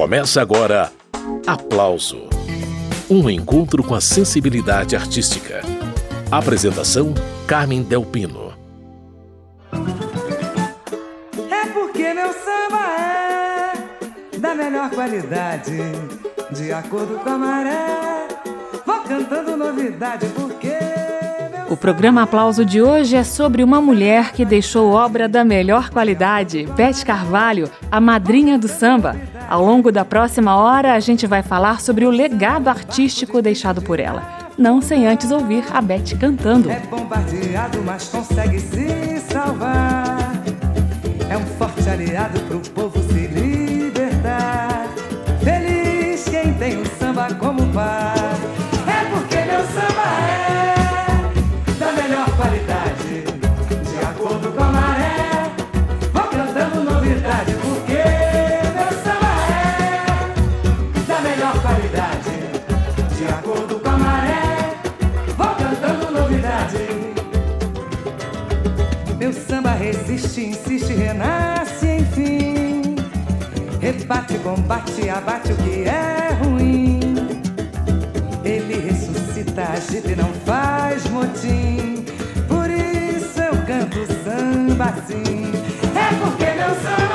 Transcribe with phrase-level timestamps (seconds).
[0.00, 0.90] Começa agora
[1.46, 2.26] Aplauso
[3.10, 5.60] Um encontro com a sensibilidade artística.
[6.30, 7.12] Apresentação:
[7.46, 8.54] Carmen Delpino.
[11.50, 13.74] É porque meu samba
[14.32, 15.76] é da melhor qualidade,
[16.50, 18.26] de acordo com a maré.
[18.86, 20.78] Vou cantando novidade porque.
[21.68, 26.66] O programa Aplauso de hoje é sobre uma mulher que deixou obra da melhor qualidade,
[26.74, 29.14] Beth Carvalho, a madrinha do samba.
[29.50, 33.98] Ao longo da próxima hora, a gente vai falar sobre o legado artístico deixado por
[33.98, 34.22] ela.
[34.56, 36.70] Não sem antes ouvir a Beth cantando.
[36.70, 40.30] É bombardeado, mas consegue se salvar.
[41.28, 42.99] É um forte aliado pro povo
[74.42, 77.00] combate, abate o que é ruim.
[78.44, 82.04] Ele ressuscita, agita e não faz motim.
[82.48, 85.52] Por isso eu canto samba assim.
[85.94, 87.09] É porque meu samba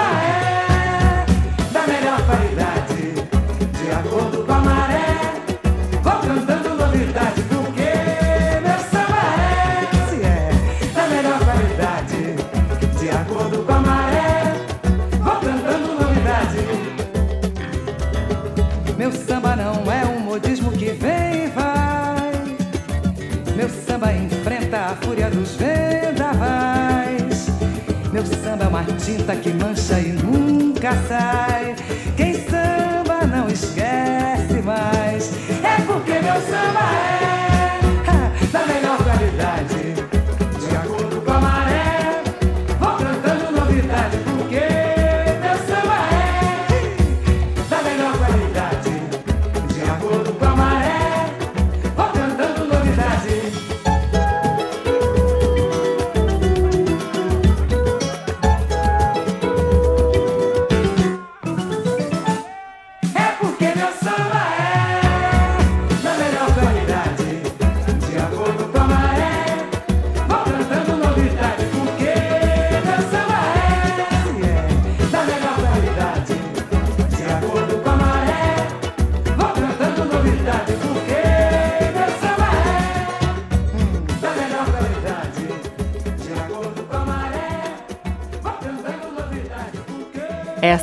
[29.05, 29.64] samba é uma tinta que mancha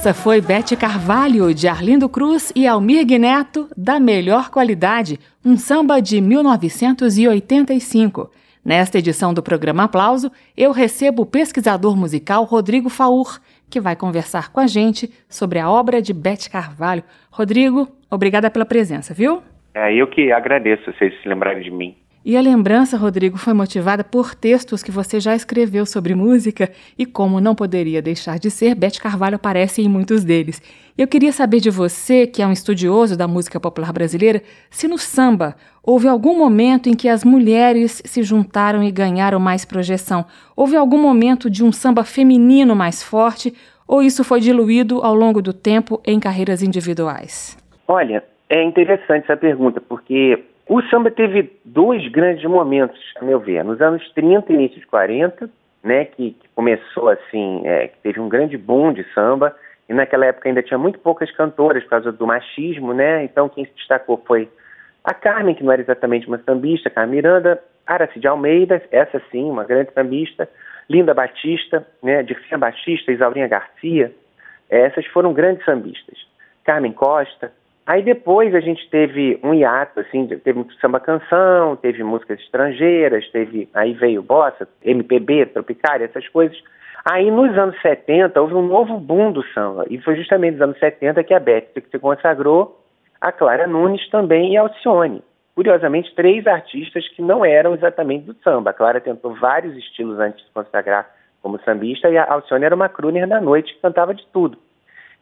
[0.03, 6.03] Essa foi Beth Carvalho, de Arlindo Cruz e Almir Neto, da melhor qualidade, um samba
[6.03, 8.29] de 1985.
[8.65, 13.39] Nesta edição do programa Aplauso, eu recebo o pesquisador musical Rodrigo Faur,
[13.71, 17.05] que vai conversar com a gente sobre a obra de Beth Carvalho.
[17.31, 19.41] Rodrigo, obrigada pela presença, viu?
[19.73, 21.95] É eu que agradeço vocês se lembrarem de mim.
[22.25, 27.05] E a lembrança, Rodrigo, foi motivada por textos que você já escreveu sobre música e,
[27.05, 30.63] como não poderia deixar de ser, Beth Carvalho aparece em muitos deles.
[30.97, 34.41] Eu queria saber de você, que é um estudioso da música popular brasileira,
[34.71, 39.65] se no samba houve algum momento em que as mulheres se juntaram e ganharam mais
[39.65, 40.25] projeção.
[40.55, 43.53] Houve algum momento de um samba feminino mais forte
[43.89, 47.59] ou isso foi diluído ao longo do tempo em carreiras individuais?
[47.89, 50.39] Olha, é interessante essa pergunta, porque
[50.75, 53.63] o samba teve dois grandes momentos, a meu ver.
[53.63, 55.51] Nos anos 30 e início de 40,
[55.85, 59.55] né, que, que começou assim, é, que teve um grande boom de samba,
[59.89, 63.25] e naquela época ainda tinha muito poucas cantoras por causa do machismo, né?
[63.25, 64.49] Então quem se destacou foi
[65.05, 69.65] a Carmen, que não era exatamente uma sambista, Carmen Miranda, Aracide Almeida, essa sim, uma
[69.65, 70.49] grande sambista,
[70.89, 74.11] Linda Batista, né, Dircinha Batista, Isaurinha Garcia,
[74.71, 76.17] essas foram grandes sambistas.
[76.65, 77.53] Carmen Costa.
[77.85, 83.69] Aí depois a gente teve um hiato, assim, teve samba canção, teve músicas estrangeiras, teve,
[83.75, 86.57] aí veio bossa, MPB, tropicária, essas coisas.
[87.05, 90.79] Aí nos anos 70 houve um novo boom do samba, e foi justamente nos anos
[90.79, 92.81] 70 que a Beth se consagrou,
[93.21, 95.23] a Clara Nunes também e a Alcione.
[95.55, 98.71] Curiosamente, três artistas que não eram exatamente do samba.
[98.71, 101.11] A Clara tentou vários estilos antes de se consagrar
[101.43, 104.57] como sambista, e a Alcione era uma crooner da noite que cantava de tudo.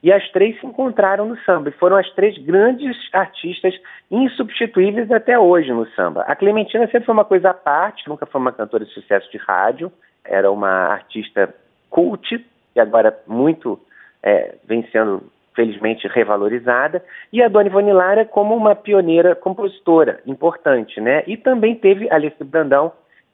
[0.03, 3.75] E as três se encontraram no samba e foram as três grandes artistas
[4.11, 6.23] insubstituíveis até hoje no samba.
[6.23, 9.37] A Clementina sempre foi uma coisa à parte, nunca foi uma cantora de sucesso de
[9.39, 9.93] rádio,
[10.25, 11.55] era uma artista
[11.91, 12.45] cult
[12.75, 13.79] e agora muito
[14.23, 21.01] é, vem sendo felizmente revalorizada, e a Dona Ivone Lara como uma pioneira compositora importante,
[21.01, 21.25] né?
[21.27, 22.93] E também teve Alice Brandão,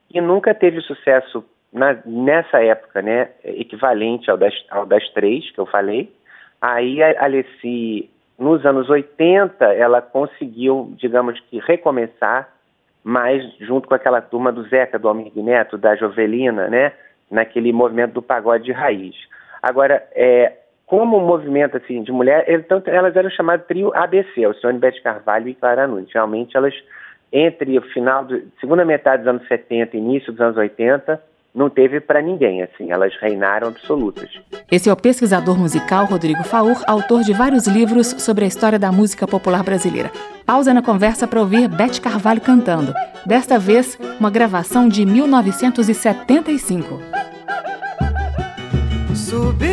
[0.09, 3.31] que nunca teve sucesso na, nessa época, né?
[3.45, 6.13] Equivalente ao das, ao das três que eu falei.
[6.69, 12.49] Aí a Alice, nos anos 80, ela conseguiu, digamos que, recomeçar,
[13.05, 16.93] mas junto com aquela turma do Zeca, do Almir Neto, da Jovelina, né?
[17.31, 19.15] Naquele movimento do pagode de raiz.
[19.63, 20.55] Agora, é,
[20.87, 25.55] como movimento assim, de mulher, então, elas eram chamadas trio ABC, Alcione, Bete Carvalho e
[25.55, 26.13] Clara Nunes.
[26.13, 26.75] Realmente elas,
[27.33, 31.23] entre o final, do, segunda metade dos anos 70 e início dos anos 80,
[31.57, 34.29] não teve para ninguém, assim, elas reinaram absolutas.
[34.71, 38.93] Esse é o pesquisador musical Rodrigo Faur, autor de vários livros sobre a história da
[38.93, 40.13] música popular brasileira.
[40.45, 42.93] Pausa na conversa para ouvir Bete Carvalho cantando.
[43.25, 47.01] Desta vez, uma gravação de 1975.
[49.15, 49.67] Subi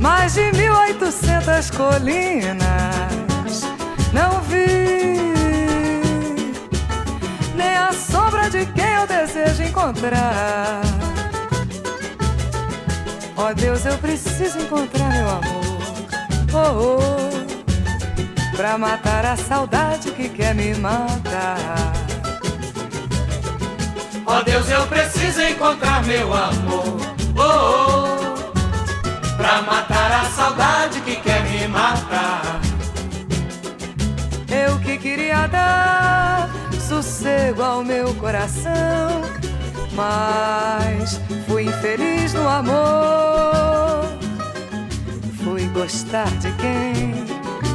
[0.00, 2.62] mais de 1800 colinas,
[4.12, 5.33] não vi
[8.66, 10.80] quem eu desejo encontrar.
[13.36, 15.64] Ó oh, Deus, eu preciso encontrar meu amor.
[16.52, 21.92] Oh, oh, pra matar a saudade que quer me matar.
[24.26, 27.00] Ó oh, Deus, eu preciso encontrar meu amor.
[27.36, 28.24] Oh, oh
[29.36, 32.60] pra matar a saudade que quer me matar.
[34.48, 36.48] Eu que queria dar
[36.88, 39.22] sossego ao meu coração,
[39.92, 44.04] mas fui infeliz no amor.
[45.42, 47.14] Fui gostar de quem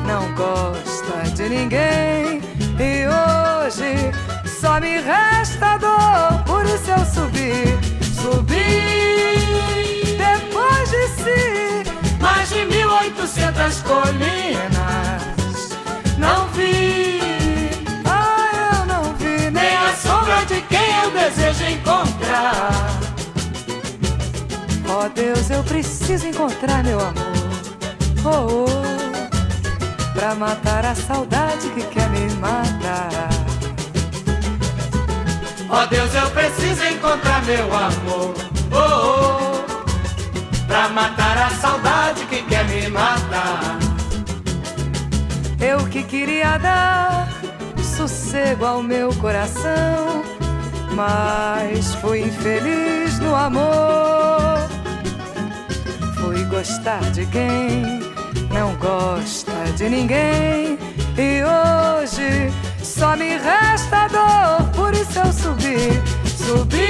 [0.05, 2.41] não gosta de ninguém,
[2.79, 4.11] e hoje
[4.59, 6.43] só me resta dor.
[6.45, 7.77] Por isso eu subi,
[8.15, 8.99] subi
[12.19, 15.19] mais de mil oitocentas colinas.
[16.17, 17.19] Não vi,
[20.49, 22.71] de quem eu desejo encontrar.
[24.89, 27.29] Oh Deus, eu preciso encontrar meu amor.
[28.25, 33.29] Oh, oh, pra matar a saudade que quer me matar.
[35.69, 38.33] Oh Deus, eu preciso encontrar meu amor.
[38.71, 39.59] Oh, oh
[40.65, 43.77] pra matar a saudade que quer me matar.
[45.61, 47.27] Eu que queria dar
[47.99, 50.18] sossego ao meu coração,
[50.99, 54.67] mas fui infeliz no amor.
[56.19, 58.01] Fui gostar de quem
[58.53, 60.77] não gosta de ninguém,
[61.17, 62.51] e hoje
[62.83, 66.85] só me resta dor, por isso eu subi, subi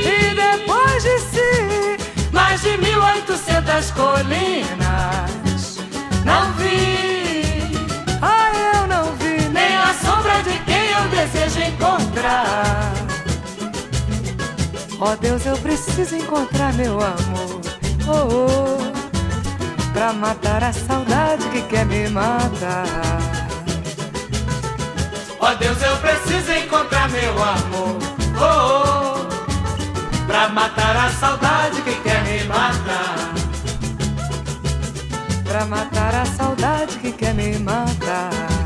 [0.00, 1.98] e depois de si
[2.32, 5.78] mais de mil oitocentas colinas.
[6.24, 7.07] Não vi,
[10.64, 12.92] quem eu desejo encontrar.
[15.00, 17.60] Ó oh, Deus, eu preciso encontrar meu amor.
[18.06, 22.86] Oh, oh, pra matar a saudade que quer me matar.
[25.40, 27.98] Ó oh, Deus, eu preciso encontrar meu amor.
[28.40, 29.08] Oh, oh
[30.28, 33.32] pra matar a saudade que quer me matar.
[35.44, 38.57] Pra matar a saudade que quer me matar.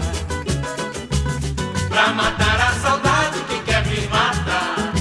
[1.92, 4.92] Pra matar a saudade que quer me matar.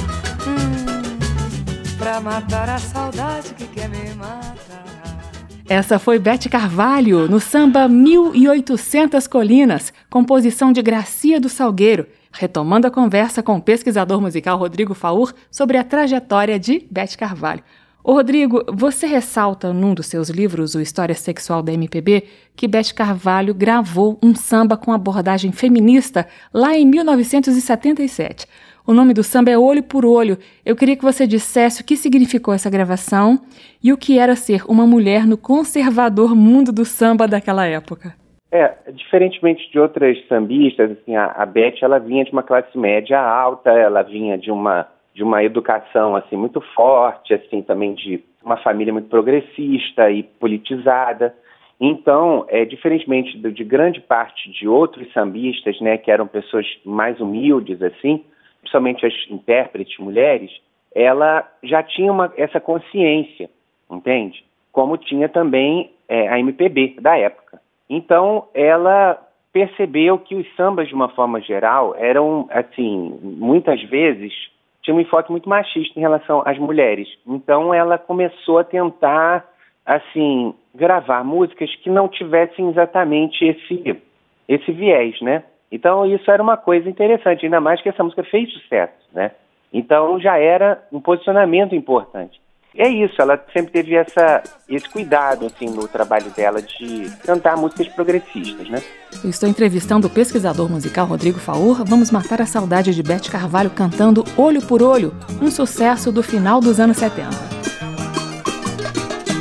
[0.45, 5.31] Hum, pra matar a saudade que quer me matar.
[5.69, 12.91] Essa foi Bete Carvalho, no samba 1800 Colinas, composição de Gracia do Salgueiro retomando a
[12.91, 17.63] conversa com o pesquisador musical Rodrigo Faur sobre a trajetória de Beth Carvalho.
[18.03, 22.23] Ô Rodrigo, você ressalta num dos seus livros, O História Sexual da MPB,
[22.55, 28.47] que Beth Carvalho gravou um samba com abordagem feminista lá em 1977.
[28.87, 30.39] O nome do samba é Olho por Olho.
[30.65, 33.39] Eu queria que você dissesse o que significou essa gravação
[33.83, 38.15] e o que era ser uma mulher no conservador mundo do samba daquela época.
[38.51, 43.21] É, diferentemente de outras sambistas, assim, a, a Beth ela vinha de uma classe média
[43.21, 48.57] alta, ela vinha de uma de uma educação assim muito forte, assim também de uma
[48.57, 51.35] família muito progressista e politizada.
[51.79, 57.19] Então, é, diferentemente de, de grande parte de outros sambistas, né, que eram pessoas mais
[57.19, 58.23] humildes assim,
[58.61, 60.51] principalmente as intérpretes mulheres,
[60.93, 63.49] ela já tinha uma, essa consciência,
[63.89, 64.43] entende?
[64.71, 67.59] Como tinha também é, a MPB da época.
[67.89, 69.19] Então, ela
[69.51, 74.33] percebeu que os sambas, de uma forma geral, eram, assim, muitas vezes
[74.81, 77.07] tinha um enfoque muito machista em relação às mulheres.
[77.25, 79.45] Então ela começou a tentar,
[79.85, 84.01] assim, gravar músicas que não tivessem exatamente esse,
[84.47, 85.43] esse viés, né?
[85.71, 89.31] Então isso era uma coisa interessante, ainda mais que essa música fez sucesso, né?
[89.71, 92.39] Então já era um posicionamento importante.
[92.75, 97.89] É isso, ela sempre teve essa, esse cuidado assim, no trabalho dela de cantar músicas
[97.89, 98.81] progressistas, né?
[99.21, 101.83] Eu estou entrevistando o pesquisador musical Rodrigo Faur.
[101.83, 106.61] Vamos matar a saudade de Beth Carvalho cantando Olho por Olho, um sucesso do final
[106.61, 107.29] dos anos 70.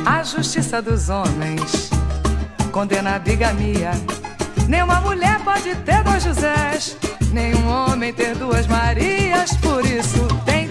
[0.05, 1.89] A justiça dos homens
[2.71, 3.91] condena a bigamia.
[4.67, 6.97] Nenhuma mulher pode ter dois Josés,
[7.31, 10.70] nenhum homem ter duas Marias, por isso tente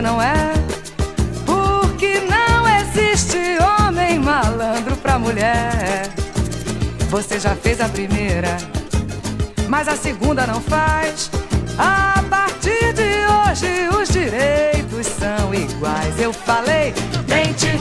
[0.00, 0.52] não é.
[1.44, 6.08] Porque não existe homem malandro pra mulher.
[7.08, 8.56] Você já fez a primeira,
[9.68, 11.30] mas a segunda não faz.
[11.76, 16.18] A partir de hoje os direitos são iguais.
[16.18, 16.92] Eu falei
[17.26, 17.80] dente,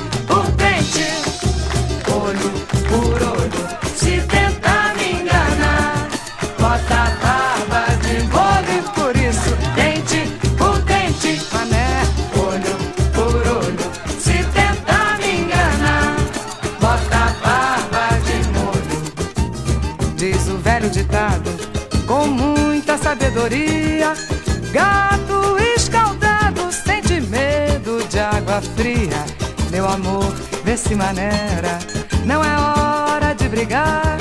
[28.80, 29.26] fria.
[29.72, 30.34] Meu amor,
[30.64, 31.78] vê se maneira,
[32.26, 34.18] não é hora de brigar.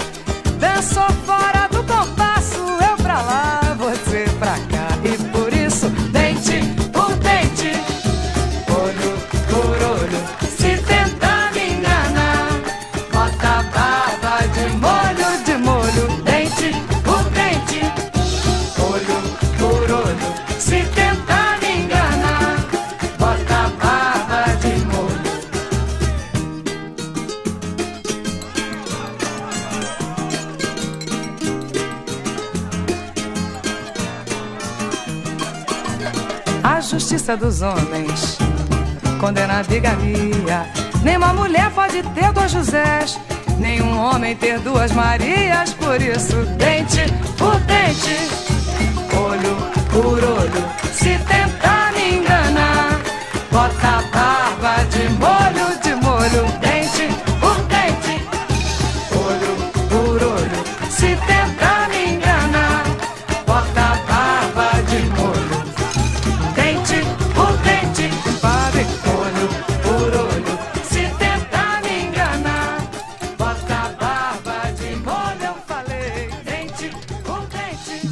[0.58, 1.06] Dançou
[37.28, 38.38] justiça dos homens
[39.20, 40.66] condena a bigamia.
[41.02, 43.18] Nenhuma mulher pode ter dois Josés,
[43.58, 45.75] nenhum homem ter duas Marias.
[45.75, 47.04] Por isso, dente
[47.37, 48.38] por dente,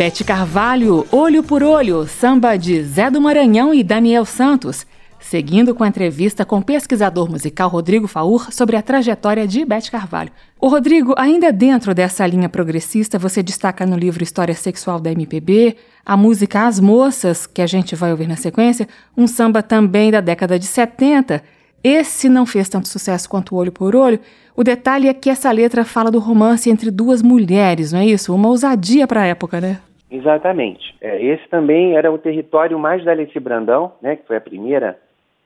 [0.07, 4.87] Bete Carvalho, Olho por Olho, samba de Zé do Maranhão e Daniel Santos.
[5.19, 9.91] Seguindo com a entrevista com o pesquisador musical Rodrigo Faur sobre a trajetória de Bete
[9.91, 10.31] Carvalho.
[10.61, 15.77] O Rodrigo, ainda dentro dessa linha progressista, você destaca no livro História Sexual da MPB,
[16.05, 18.87] a música As Moças, que a gente vai ouvir na sequência,
[19.17, 21.43] um samba também da década de 70.
[21.83, 24.21] Esse não fez tanto sucesso quanto Olho por Olho.
[24.55, 28.33] O detalhe é que essa letra fala do romance entre duas mulheres, não é isso?
[28.33, 29.81] Uma ousadia para a época, né?
[30.11, 30.95] Exatamente.
[31.01, 34.99] É, esse também era o território mais da Alice Brandão, né, que foi a primeira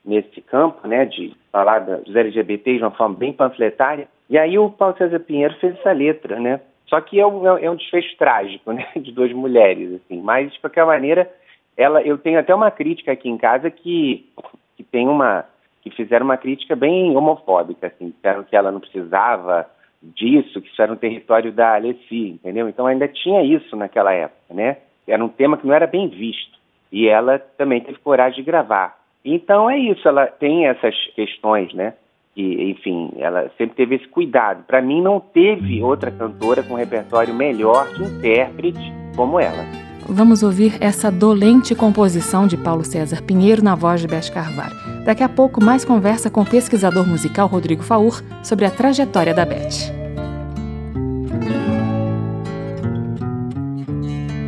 [0.03, 4.07] nesse campo, né, de falar dos LGBTs de uma forma bem panfletária.
[4.29, 6.59] E aí o Paulo César Pinheiro fez essa letra, né?
[6.87, 10.21] Só que é um, é um desfecho trágico, né, de duas mulheres, assim.
[10.21, 11.29] Mas de qualquer maneira,
[11.75, 14.29] ela, eu tenho até uma crítica aqui em casa que
[14.75, 15.45] que tem uma
[15.81, 19.67] que fizeram uma crítica bem homofóbica, assim, disseram que ela não precisava
[20.01, 22.67] disso, que isso era um território da Alessi, entendeu?
[22.67, 24.77] Então ainda tinha isso naquela época, né?
[25.07, 26.59] Era um tema que não era bem visto.
[26.91, 28.99] E ela também teve coragem de gravar.
[29.23, 31.93] Então é isso, ela tem essas questões, né?
[32.35, 34.63] E, enfim, ela sempre teve esse cuidado.
[34.63, 39.90] Para mim, não teve outra cantora com um repertório melhor de intérprete como ela.
[40.13, 44.75] Vamos ouvir essa dolente composição de Paulo César Pinheiro na voz de Beth Carvalho.
[45.05, 49.45] Daqui a pouco, mais conversa com o pesquisador musical Rodrigo Faur sobre a trajetória da
[49.45, 49.89] Beth.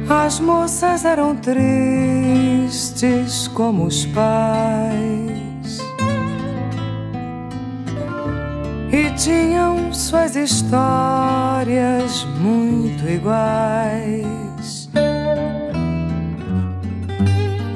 [0.10, 1.88] As moças eram tristes
[3.48, 5.80] como os pais
[8.92, 14.43] e tinham suas histórias muito iguais.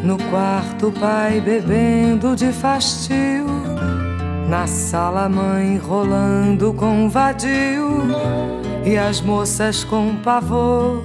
[0.07, 3.45] No quarto, pai bebendo de fastio,
[4.47, 8.07] na sala, mãe rolando com vadio,
[8.85, 11.03] e as moças com pavor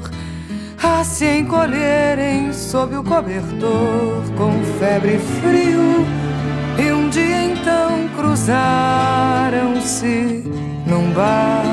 [0.80, 6.06] a se encolherem sob o cobertor com febre e frio.
[6.78, 8.54] E um dia então cruzaram-se
[10.86, 11.64] num bar.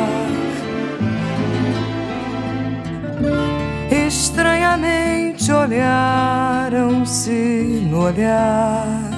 [4.08, 7.32] Estranhamente olharam-se
[7.90, 9.10] no olhar.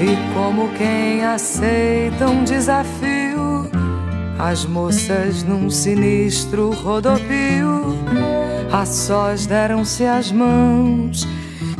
[0.00, 3.68] E como quem aceita um desafio,
[4.38, 7.96] as moças num sinistro rodopio,
[8.72, 11.26] a sós deram-se as mãos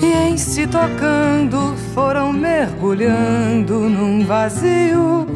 [0.02, 5.26] e em se tocando foram mergulhando num vazio.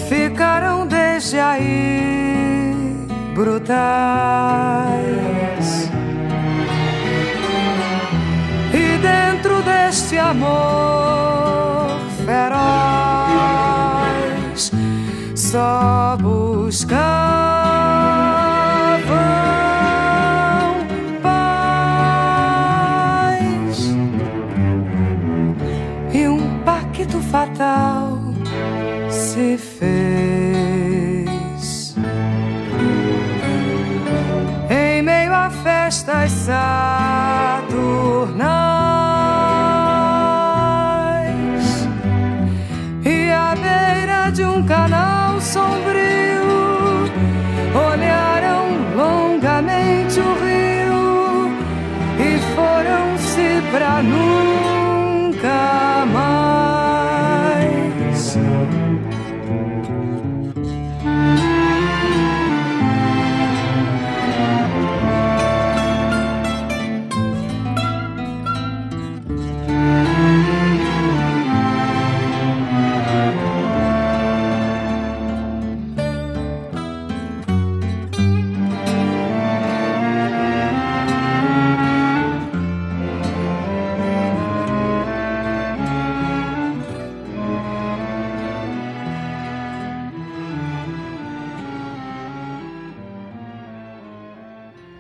[0.08, 3.80] Ficaram desde aí brutais.
[8.74, 12.60] E dentro deste amor feroz
[15.36, 17.49] só buscavam
[27.32, 28.20] fatal
[29.10, 29.90] se fez.
[34.70, 37.19] Em meio a festas saturnais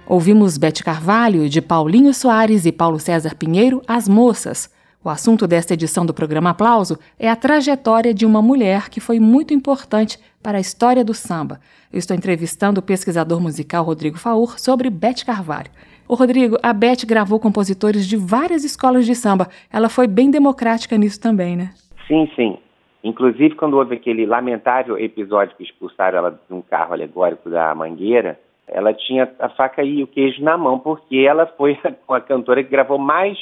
[0.09, 4.67] Ouvimos Bete Carvalho, de Paulinho Soares e Paulo César Pinheiro, As Moças.
[5.05, 9.19] O assunto desta edição do programa Aplauso é a trajetória de uma mulher que foi
[9.19, 11.59] muito importante para a história do samba.
[11.93, 15.69] Eu estou entrevistando o pesquisador musical Rodrigo Faur sobre Bete Carvalho.
[16.07, 19.47] Ô Rodrigo, a Bete gravou compositores de várias escolas de samba.
[19.71, 21.69] Ela foi bem democrática nisso também, né?
[22.07, 22.57] Sim, sim.
[23.03, 28.39] Inclusive, quando houve aquele lamentável episódio que expulsaram ela de um carro alegórico da Mangueira,
[28.71, 31.77] ela tinha a faca e o queijo na mão, porque ela foi
[32.09, 33.37] a cantora que gravou mais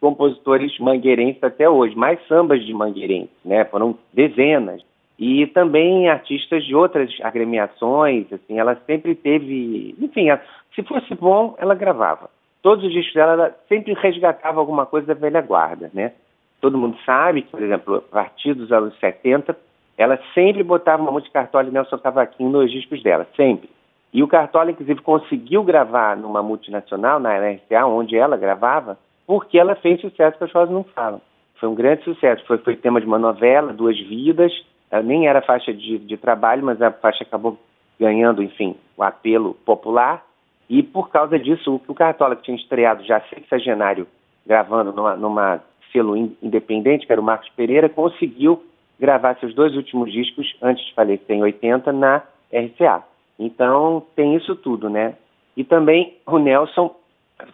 [0.00, 3.64] compositores mangueirenses até hoje, mais sambas de mangueirenses, né?
[3.66, 4.82] Foram dezenas.
[5.18, 10.26] E também artistas de outras agremiações, assim, ela sempre teve, enfim,
[10.74, 12.28] se fosse bom, ela gravava.
[12.60, 16.12] Todos os discos dela, ela sempre resgatava alguma coisa da velha guarda, né?
[16.60, 19.56] Todo mundo sabe por exemplo, a partir dos anos 70,
[19.96, 23.68] ela sempre botava uma música Cartola e Nelson Cavaquinho nos discos dela, sempre.
[24.12, 29.74] E o Cartola, inclusive, conseguiu gravar numa multinacional, na RCA, onde ela gravava, porque ela
[29.74, 31.20] fez sucesso que as vozes não falam.
[31.58, 32.44] Foi um grande sucesso.
[32.46, 34.52] Foi, foi tema de uma novela, Duas Vidas.
[34.90, 37.58] Ela nem era faixa de, de trabalho, mas a faixa acabou
[37.98, 40.22] ganhando, enfim, o apelo popular.
[40.68, 44.06] E por causa disso, o, o Cartola, que tinha estreado já sexagenário,
[44.46, 48.62] gravando numa, numa selo independente, que era o Marcos Pereira, conseguiu
[48.98, 52.22] gravar seus dois últimos discos, antes de falecer em 80, na
[52.52, 53.02] RCA.
[53.38, 55.16] Então, tem isso tudo, né?
[55.56, 56.94] E também o Nelson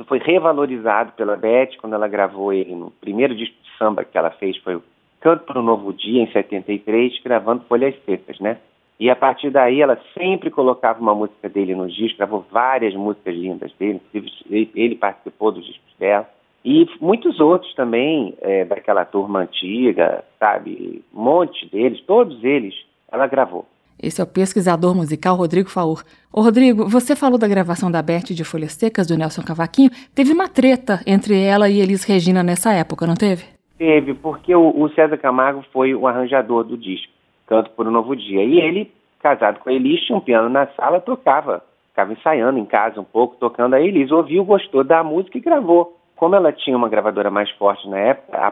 [0.07, 4.31] foi revalorizado pela Beth quando ela gravou ele no primeiro disco de samba que ela
[4.31, 4.83] fez, foi o
[5.21, 8.59] Canto para o Novo Dia, em 73, gravando Folhas Secas, né?
[9.01, 13.35] E a partir daí ela sempre colocava uma música dele no disco, gravou várias músicas
[13.35, 16.29] lindas dele, inclusive ele participou dos discos dela.
[16.65, 21.05] E muitos outros também, é, daquela turma antiga, sabe?
[21.15, 22.75] Um monte deles, todos eles,
[23.11, 23.67] ela gravou.
[24.03, 26.03] Esse é o pesquisador musical Rodrigo Faur.
[26.33, 29.91] Ô Rodrigo, você falou da gravação da Beth de Folhas Secas, do Nelson Cavaquinho.
[30.15, 33.45] Teve uma treta entre ela e Elis Regina nessa época, não teve?
[33.77, 37.13] Teve, porque o, César Camargo foi o arranjador do disco,
[37.47, 38.45] Canto por um Novo Dia.
[38.45, 41.63] E ele, casado com a Elis, tinha um piano na sala, tocava
[41.99, 43.75] ficava ensaiando em casa um pouco, tocando.
[43.75, 45.97] Aí Elis ouviu, gostou da música e gravou.
[46.15, 48.51] Como ela tinha uma gravadora mais forte na época, a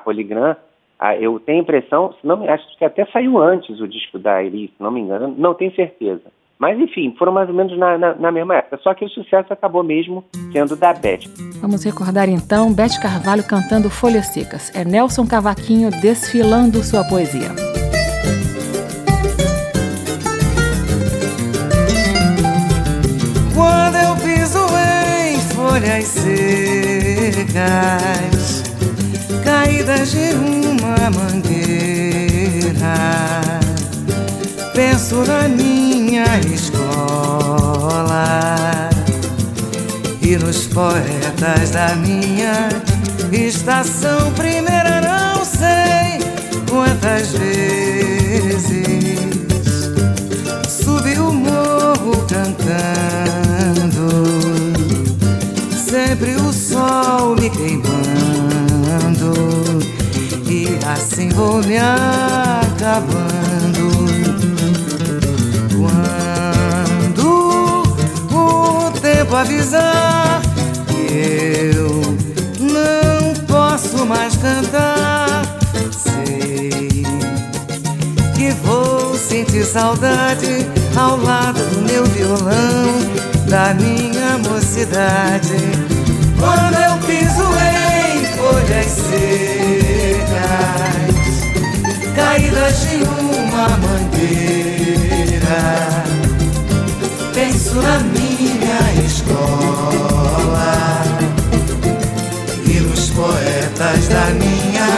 [0.98, 4.42] Polygram, eu tenho a impressão, se não, acho que até saiu antes o disco da
[4.42, 6.22] Elis, se não me engano, não tenho certeza.
[6.58, 8.80] Mas enfim, foram mais ou menos na, na, na, mesma época.
[8.82, 11.28] Só que o sucesso acabou mesmo sendo da Beth.
[11.60, 14.74] Vamos recordar então Beth Carvalho cantando Folhas Secas.
[14.74, 17.50] É Nelson Cavaquinho desfilando sua poesia.
[23.54, 24.64] Quando eu piso
[25.28, 27.56] em folhas secas,
[29.46, 32.74] caídas de uma mangueira.
[34.74, 38.26] Penso na minha escola
[40.20, 42.68] e nos poetas da minha
[43.32, 44.32] estação.
[44.32, 45.00] Primeira.
[45.00, 46.18] Não sei
[46.68, 49.16] quantas vezes
[50.68, 52.64] subi o morro cantando,
[55.88, 58.05] sempre o sol me queimando
[60.48, 63.36] e assim vou me acabando.
[69.26, 70.40] tempo avisar
[70.88, 72.00] que eu
[72.60, 75.42] não posso mais cantar.
[75.90, 77.04] Sei
[78.34, 85.56] que vou sentir saudade ao lado do meu violão, da minha mocidade.
[86.38, 87.85] Quando eu piso em
[88.46, 90.36] folhas secas,
[92.14, 95.64] caídas de uma mangueira,
[97.34, 101.02] penso na minha escola
[102.64, 104.88] e nos poetas da minha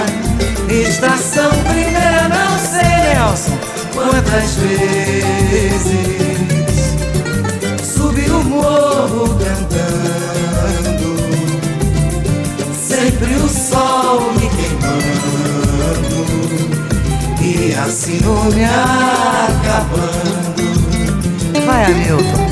[0.82, 2.28] estação primeira.
[2.28, 3.58] Não sei, Nelson,
[3.94, 6.27] quantas vezes
[13.28, 14.88] sempre o sol me queimando
[17.42, 20.08] e assim vou me acabando.
[21.66, 22.47] Vai, Hamilton.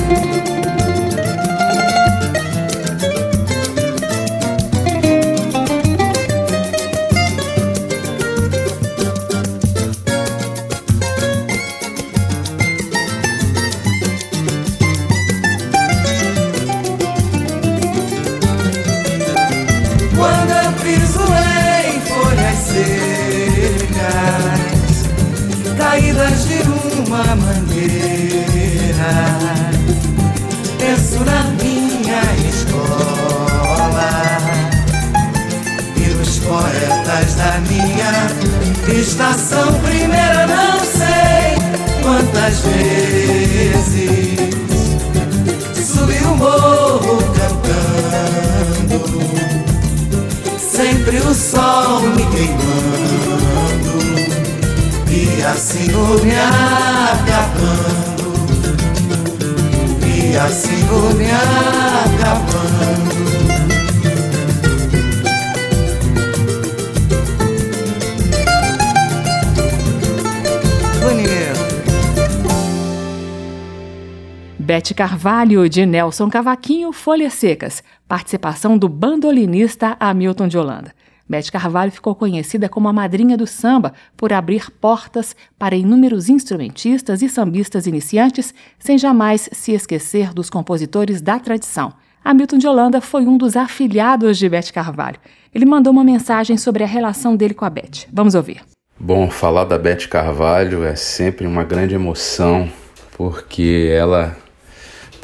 [74.96, 80.94] Carvalho, de Nelson Cavaquinho, Folhas Secas, participação do bandolinista Hamilton de Holanda.
[81.28, 87.20] Bete Carvalho ficou conhecida como a madrinha do samba por abrir portas para inúmeros instrumentistas
[87.20, 91.92] e sambistas iniciantes, sem jamais se esquecer dos compositores da tradição.
[92.24, 95.18] Hamilton de Holanda foi um dos afilhados de Bete Carvalho.
[95.54, 98.08] Ele mandou uma mensagem sobre a relação dele com a Bete.
[98.10, 98.62] Vamos ouvir.
[98.98, 102.66] Bom, falar da Bete Carvalho é sempre uma grande emoção,
[103.14, 104.34] porque ela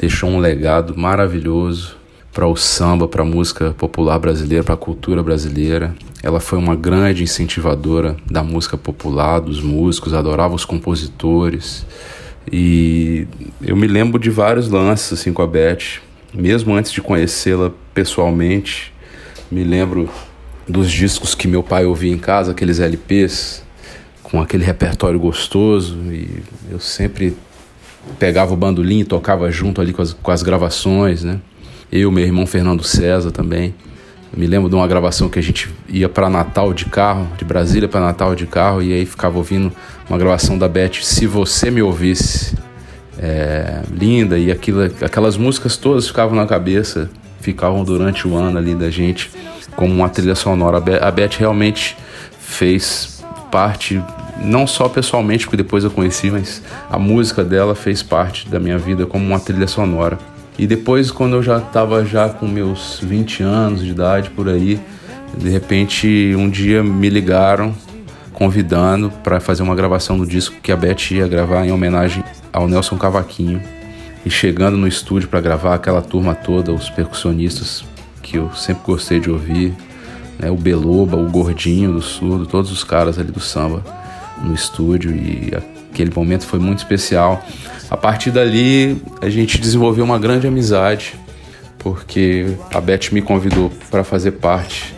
[0.03, 1.95] deixou um legado maravilhoso
[2.33, 5.95] para o samba, para a música popular brasileira, para a cultura brasileira.
[6.25, 11.87] Ela foi uma grande incentivadora da música popular, dos músicos, adorava os compositores.
[12.51, 13.29] E
[13.61, 16.01] eu me lembro de vários lances assim com a Beth,
[16.35, 18.93] mesmo antes de conhecê-la pessoalmente.
[19.53, 20.11] Me lembro
[20.67, 23.63] dos discos que meu pai ouvia em casa, aqueles LPs
[24.25, 27.37] com aquele repertório gostoso e eu sempre
[28.19, 31.39] pegava o bandolim e tocava junto ali com as, com as gravações, né?
[31.91, 33.75] Eu, meu irmão Fernando César também.
[34.33, 37.45] Eu me lembro de uma gravação que a gente ia para Natal de carro, de
[37.45, 39.71] Brasília para Natal de carro, e aí ficava ouvindo
[40.09, 42.57] uma gravação da Beth, Se Você Me Ouvisse.
[43.19, 47.11] É, linda, e aquilo, aquelas músicas todas ficavam na cabeça,
[47.41, 49.31] ficavam durante o ano ali da gente
[49.77, 50.79] como uma trilha sonora.
[50.79, 51.97] A Beth realmente
[52.41, 54.03] fez parte
[54.45, 58.79] não só pessoalmente, porque depois eu conheci, mas a música dela fez parte da minha
[58.79, 60.19] vida como uma trilha sonora.
[60.59, 64.79] E depois, quando eu já estava já com meus 20 anos de idade por aí,
[65.37, 67.75] de repente um dia me ligaram
[68.33, 72.69] convidando para fazer uma gravação do disco que a Beth ia gravar em homenagem ao
[72.69, 73.63] Nelson Cavaquinho.
[74.25, 77.85] E chegando no estúdio para gravar aquela turma toda, os percussionistas
[78.23, 79.75] que eu sempre gostei de ouvir,
[80.39, 84.02] né, o Beloba, o Gordinho do Surdo, todos os caras ali do samba
[84.43, 85.53] no estúdio e
[85.91, 87.43] aquele momento foi muito especial.
[87.91, 91.15] A partir dali a gente desenvolveu uma grande amizade,
[91.79, 94.95] porque a Beth me convidou para fazer parte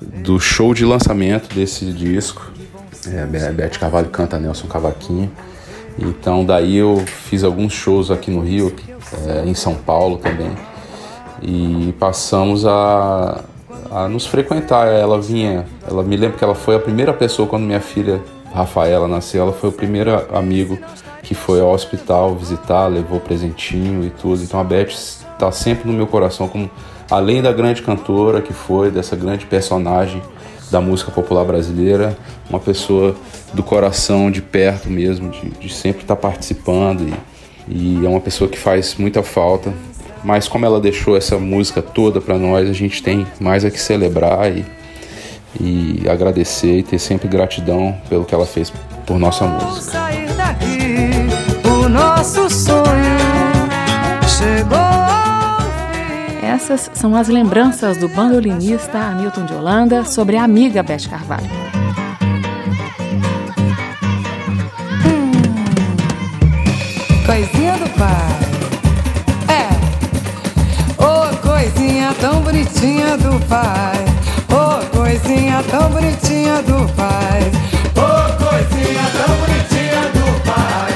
[0.00, 2.50] do show de lançamento desse disco.
[3.06, 5.30] É, a Beth Carvalho canta Nelson Cavaquinho.
[5.98, 8.74] Então daí eu fiz alguns shows aqui no Rio,
[9.26, 10.52] é, em São Paulo também.
[11.42, 13.44] E passamos a,
[13.90, 14.86] a nos frequentar.
[14.88, 18.20] Ela vinha, ela me lembra que ela foi a primeira pessoa quando minha filha
[18.52, 20.78] Rafaela nasceu, ela foi o primeiro amigo
[21.22, 24.42] que foi ao hospital visitar, levou presentinho e tudo.
[24.42, 26.70] Então a Beth está sempre no meu coração como
[27.10, 30.22] além da grande cantora que foi, dessa grande personagem
[30.70, 32.16] da música popular brasileira,
[32.48, 33.14] uma pessoa
[33.52, 37.08] do coração, de perto mesmo, de, de sempre estar tá participando
[37.68, 39.72] e, e, é uma pessoa que faz muita falta.
[40.22, 43.80] Mas como ela deixou essa música toda para nós, a gente tem mais a que
[43.80, 44.64] celebrar e,
[45.60, 48.72] e agradecer e ter sempre gratidão pelo que ela fez
[49.06, 49.92] por nossa música.
[49.92, 53.18] Sair daqui, o nosso sonho
[54.26, 54.78] chegou.
[56.42, 61.48] Essas são as lembranças do bandolinista Hamilton de Holanda sobre a amiga Beth Carvalho.
[65.06, 65.32] Hum,
[67.24, 68.38] coisinha do pai.
[69.48, 69.68] É.
[70.98, 74.17] Oh, coisinha tão bonitinha do pai.
[75.08, 76.86] Oh, coisinha tão bonitinha do
[80.44, 80.92] pai.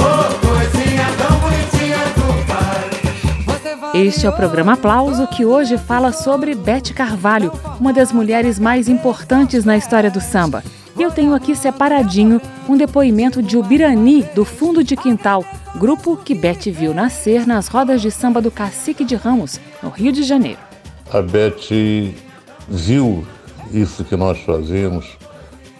[0.00, 4.00] Oh, coisinha tão bonitinha do pai.
[4.02, 8.88] Este é o programa Aplauso que hoje fala sobre Bete Carvalho, uma das mulheres mais
[8.88, 10.64] importantes na história do samba.
[10.98, 15.44] E eu tenho aqui separadinho um depoimento de Ubirani, do Fundo de Quintal,
[15.76, 20.10] grupo que Bete viu nascer nas rodas de samba do Cacique de Ramos, no Rio
[20.10, 20.58] de Janeiro.
[21.12, 22.12] A Bete
[22.68, 23.24] viu
[23.72, 25.18] isso que nós fazemos,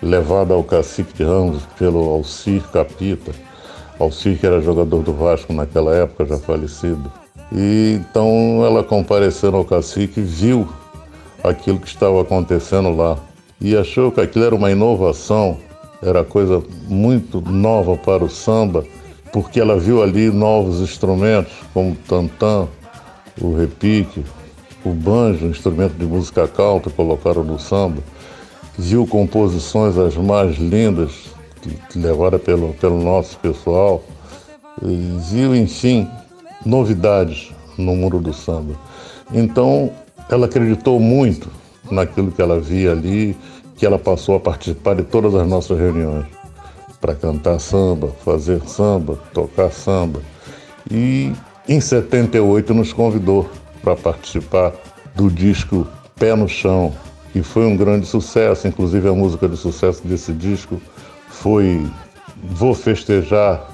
[0.02, 3.32] levada ao Cacique de Ramos pelo Alcir Capita.
[3.98, 7.10] Alcir, que era jogador do Vasco naquela época, já falecido
[7.54, 10.66] e então ela comparecendo ao cacique viu
[11.44, 13.18] aquilo que estava acontecendo lá
[13.60, 15.58] e achou que aquilo era uma inovação,
[16.02, 18.84] era coisa muito nova para o samba,
[19.32, 22.66] porque ela viu ali novos instrumentos como o tantã,
[23.40, 24.24] o repique,
[24.84, 28.02] o banjo, instrumento de música calta colocaram no samba,
[28.78, 31.30] viu composições as mais lindas
[31.94, 34.02] levadas pelo, pelo nosso pessoal,
[35.30, 36.08] viu, enfim,
[36.64, 38.74] novidades no mundo do samba.
[39.32, 39.90] Então,
[40.28, 41.48] ela acreditou muito
[41.90, 43.36] naquilo que ela via ali,
[43.76, 46.26] que ela passou a participar de todas as nossas reuniões
[47.00, 50.20] para cantar samba, fazer samba, tocar samba.
[50.90, 51.32] E
[51.68, 53.48] em 78 nos convidou
[53.82, 54.72] para participar
[55.14, 56.92] do disco Pé no Chão,
[57.32, 60.80] que foi um grande sucesso, inclusive a música de sucesso desse disco
[61.28, 61.86] foi
[62.42, 63.72] Vou Festejar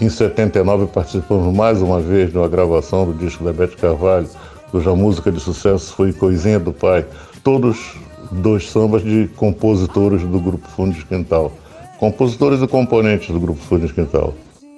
[0.00, 4.28] em 79 participamos mais uma vez de uma gravação do disco da Bete Carvalho,
[4.70, 7.06] cuja música de sucesso foi Coisinha do Pai.
[7.44, 7.94] Todos
[8.32, 11.52] dois sambas de compositores do Grupo Fundo de Quintal.
[11.98, 14.34] Compositores e componentes do Grupo Fundo de Quintal.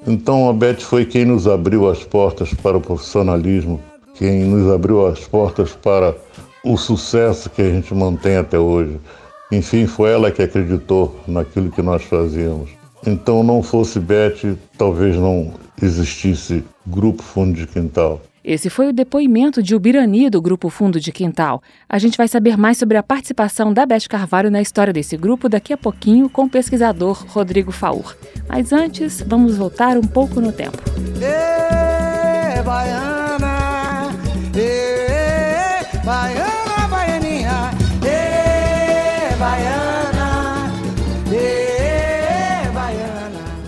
[0.07, 3.81] Então a Bete foi quem nos abriu as portas para o profissionalismo,
[4.19, 6.15] quem nos abriu as portas para
[6.65, 8.99] o sucesso que a gente mantém até hoje.
[9.53, 12.71] Enfim, foi ela que acreditou naquilo que nós fazíamos.
[13.07, 18.21] Então, não fosse Beth, talvez não existisse Grupo Fundo de Quintal.
[18.43, 21.61] Esse foi o depoimento de Ubirani do Grupo Fundo de Quintal.
[21.89, 25.49] A gente vai saber mais sobre a participação da Beth Carvalho na história desse grupo
[25.49, 28.17] daqui a pouquinho com o pesquisador Rodrigo Faur.
[28.49, 30.79] Mas antes, vamos voltar um pouco no tempo.
[32.67, 33.16] Baiana,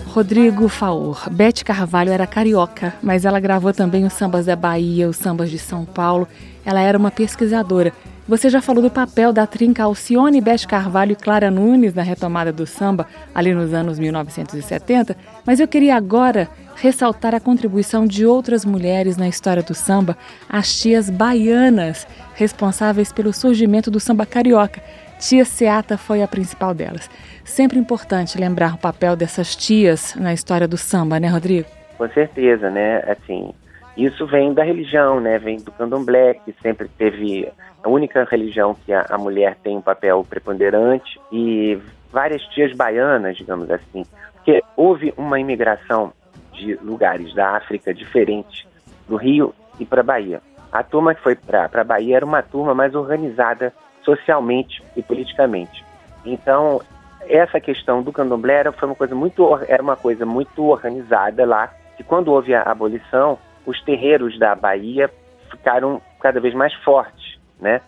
[0.09, 1.29] Rodrigo Faur.
[1.29, 5.59] Bete Carvalho era carioca, mas ela gravou também os sambas da Bahia, os sambas de
[5.59, 6.27] São Paulo.
[6.65, 7.93] Ela era uma pesquisadora.
[8.27, 12.51] Você já falou do papel da trinca Alcione, Bete Carvalho e Clara Nunes na retomada
[12.51, 18.65] do samba ali nos anos 1970, mas eu queria agora ressaltar a contribuição de outras
[18.65, 20.17] mulheres na história do samba,
[20.49, 24.81] as tias baianas, responsáveis pelo surgimento do samba carioca.
[25.19, 27.09] Tia Seata foi a principal delas.
[27.43, 31.67] Sempre importante lembrar o papel dessas tias na história do samba, né, Rodrigo?
[31.97, 33.03] Com certeza, né?
[33.05, 33.53] Assim,
[33.97, 35.37] Isso vem da religião, né?
[35.37, 37.51] Vem do candomblé, que sempre teve
[37.83, 41.77] a única religião que a, mulher tem um papel preponderante e
[42.11, 46.13] várias tias baianas, digamos assim, porque houve uma imigração
[46.53, 48.65] de lugares da África diferentes
[49.07, 50.41] do Rio e para Bahia.
[50.71, 53.73] A turma que foi para a Bahia era uma turma mais organizada
[54.03, 55.83] socialmente e politicamente.
[56.25, 56.81] Então,
[57.21, 61.73] essa questão do candomblé era, foi uma coisa muito, era uma coisa muito organizada lá,
[61.99, 65.09] e quando houve a abolição, os terreiros da Bahia
[65.51, 67.81] ficaram cada vez mais fortes, né?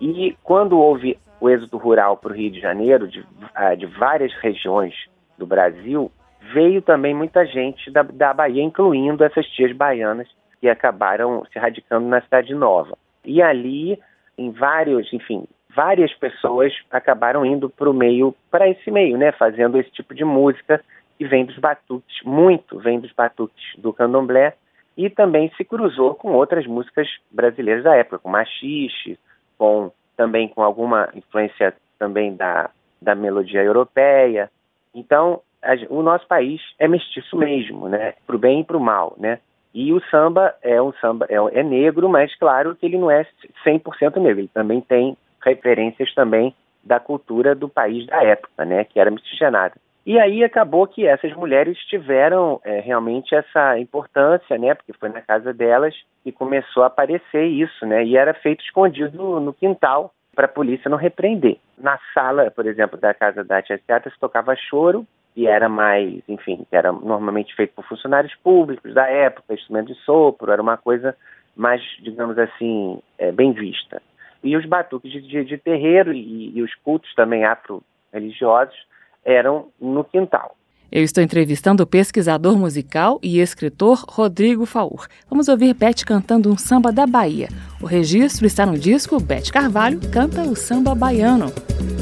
[0.00, 3.24] E quando houve o êxodo rural para o Rio de Janeiro, de,
[3.54, 4.94] ah, de, várias regiões
[5.36, 6.10] do Brasil,
[6.52, 10.28] veio também muita gente da, da Bahia, incluindo essas tias baianas
[10.60, 12.96] que acabaram se radicando na Cidade Nova.
[13.24, 13.98] E ali,
[14.38, 19.78] em vários, enfim, várias pessoas acabaram indo para o meio, para esse meio, né, fazendo
[19.78, 20.82] esse tipo de música
[21.18, 24.54] que vem dos batuques, muito vem dos batuques do candomblé
[24.96, 29.18] e também se cruzou com outras músicas brasileiras da época, com machixe,
[29.58, 34.50] com também com alguma influência também da, da melodia europeia.
[34.94, 38.14] Então, a, o nosso país é mestiço mesmo, né?
[38.26, 39.38] Para o bem e para o mal, né?
[39.74, 43.26] E o samba é um samba é, é negro, mas claro que ele não é
[43.66, 44.40] 100% negro.
[44.40, 45.14] Ele também tem
[45.46, 46.54] referências também
[46.84, 48.84] da cultura do país da época, né?
[48.84, 49.74] Que era miscigenada.
[50.04, 54.74] E aí acabou que essas mulheres tiveram é, realmente essa importância, né?
[54.74, 58.04] Porque foi na casa delas que começou a aparecer isso, né?
[58.04, 61.56] E era feito escondido no quintal para a polícia não repreender.
[61.76, 65.04] Na sala, por exemplo, da casa da Tia Seata se tocava choro
[65.34, 70.52] e era mais, enfim, era normalmente feito por funcionários públicos da época, instrumento de sopro,
[70.52, 71.16] era uma coisa
[71.56, 74.00] mais, digamos assim, é, bem vista.
[74.42, 78.76] E os batuques de, de, de terreiro e, e os cultos também afro-religiosos
[79.24, 80.56] eram no quintal.
[80.90, 85.08] Eu estou entrevistando o pesquisador musical e escritor Rodrigo Faur.
[85.28, 87.48] Vamos ouvir Beth cantando um samba da Bahia.
[87.82, 91.46] O registro está no disco Beth Carvalho canta o samba baiano.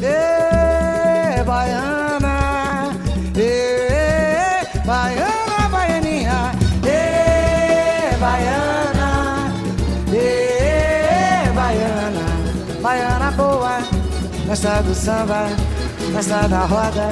[0.03, 1.94] Ê, baiana,
[14.55, 15.49] gosta do samba
[16.13, 17.11] gosta da roda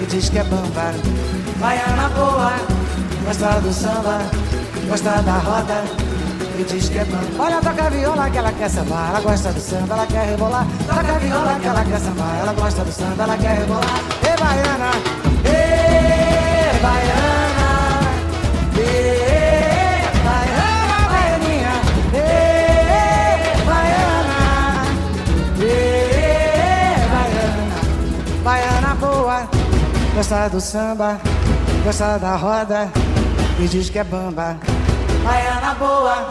[0.00, 0.94] e diz que é bamba.
[1.58, 2.52] Baiana boa,
[3.24, 4.20] gosta do samba,
[4.88, 5.82] gosta da roda
[6.56, 7.42] e diz que é bamba.
[7.42, 10.64] Olha, toca a viola que ela quer sambar, ela gosta do samba, ela quer rebolar.
[10.86, 14.00] Toca a viola que ela quer sambar, ela gosta do samba, ela quer rebolar.
[14.22, 14.90] Ei, baiana,
[15.44, 17.29] ei, baiana,
[30.14, 31.18] gosta do samba,
[31.84, 32.88] gosta da roda
[33.58, 34.56] e diz que é bamba.
[35.24, 36.26] Baiana boa,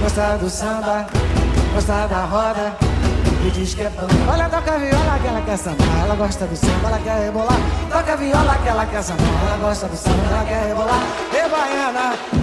[0.00, 1.06] gosta do samba,
[1.74, 2.72] gosta da roda
[3.46, 4.32] e diz que é bamba.
[4.32, 7.58] Olha, toca a viola que ela quer sambar, ela gosta do samba, ela quer rebolar.
[7.90, 11.02] Toca a viola que ela quer sambar, ela gosta do samba, ela quer rebolar.
[11.32, 12.41] Ei, baiana,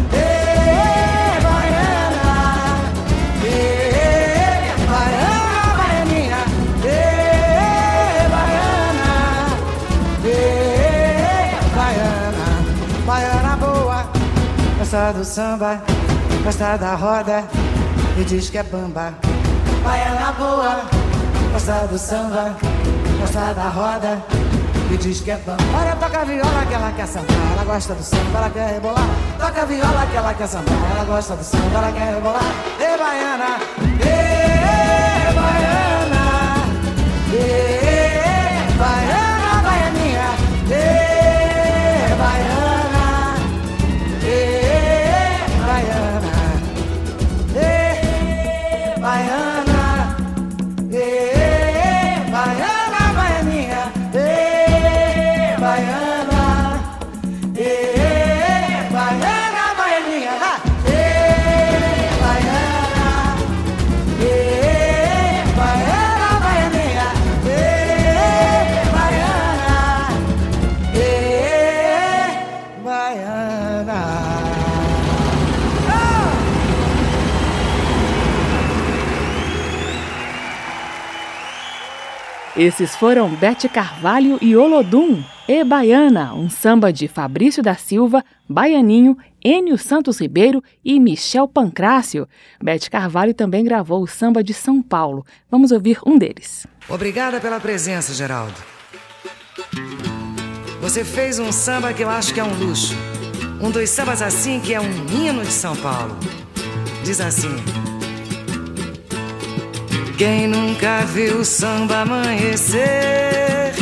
[14.90, 15.84] gosta do samba,
[16.44, 17.44] gosta da roda
[18.18, 19.14] e diz que é bamba.
[19.84, 20.82] Baiana boa,
[21.52, 22.56] gosta do samba,
[23.20, 24.20] gosta da roda
[24.92, 25.62] e diz que é bamba.
[25.80, 29.08] Olha, toca a viola que ela quer sambar, ela gosta do samba, ela quer rebolar.
[29.38, 32.52] Toca a viola que ela quer sambar, ela gosta do samba, ela quer rebolar.
[32.80, 33.60] Ei, baiana,
[34.02, 36.24] ei, baiana,
[37.32, 37.69] ei,
[82.60, 89.18] Esses foram Bete Carvalho e Olodum, E Baiana, um samba de Fabrício da Silva, Baianinho,
[89.42, 92.28] Enio Santos Ribeiro e Michel Pancrácio.
[92.62, 95.26] Bete Carvalho também gravou o samba de São Paulo.
[95.50, 96.68] Vamos ouvir um deles.
[96.90, 98.62] Obrigada pela presença, Geraldo.
[100.82, 102.94] Você fez um samba que eu acho que é um luxo.
[103.62, 106.14] Um dos sambas assim que é um hino de São Paulo.
[107.06, 107.56] diz assim.
[110.20, 113.74] Quem nunca viu o samba amanhecer,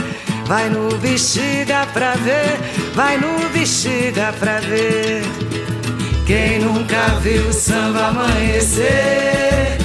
[0.46, 2.60] vai no bexiga pra ver,
[2.94, 5.24] vai no bexiga pra ver.
[6.28, 9.80] Quem nunca viu o samba amanhecer,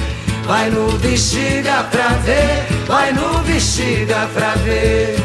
[0.45, 5.15] vai no bexiga pra ver, vai no bexiga pra ver.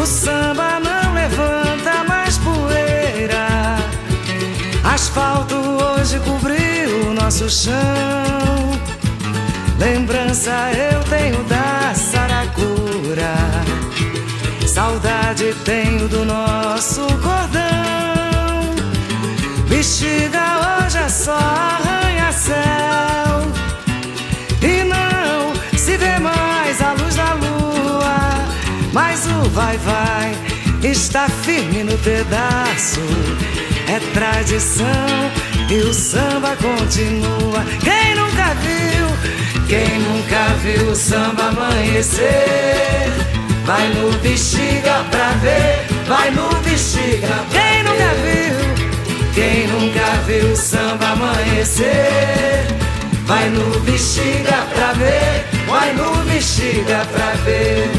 [0.00, 3.74] O samba não levanta mais poeira,
[4.84, 8.54] asfalto hoje cobriu o nosso chão.
[9.78, 13.34] Lembrança eu tenho da Saracura.
[14.66, 18.74] Saudade tenho do nosso cordão.
[19.68, 22.54] Bexiga hoje é só arranha-céu.
[24.62, 28.16] E não se vê mais a luz da lua.
[28.92, 30.36] Mas o vai-vai
[30.82, 33.00] está firme no pedaço.
[33.88, 34.84] É tradição
[35.68, 37.64] e o samba continua.
[37.82, 38.93] Quem nunca viu?
[39.66, 43.10] Quem nunca viu o samba amanhecer,
[43.64, 47.44] vai no bexiga pra ver, vai no bexiga.
[47.50, 49.32] Quem nunca viu?
[49.34, 52.66] Quem nunca viu o samba amanhecer,
[53.24, 57.90] vai no bexiga pra ver, vai no bexiga pra ver.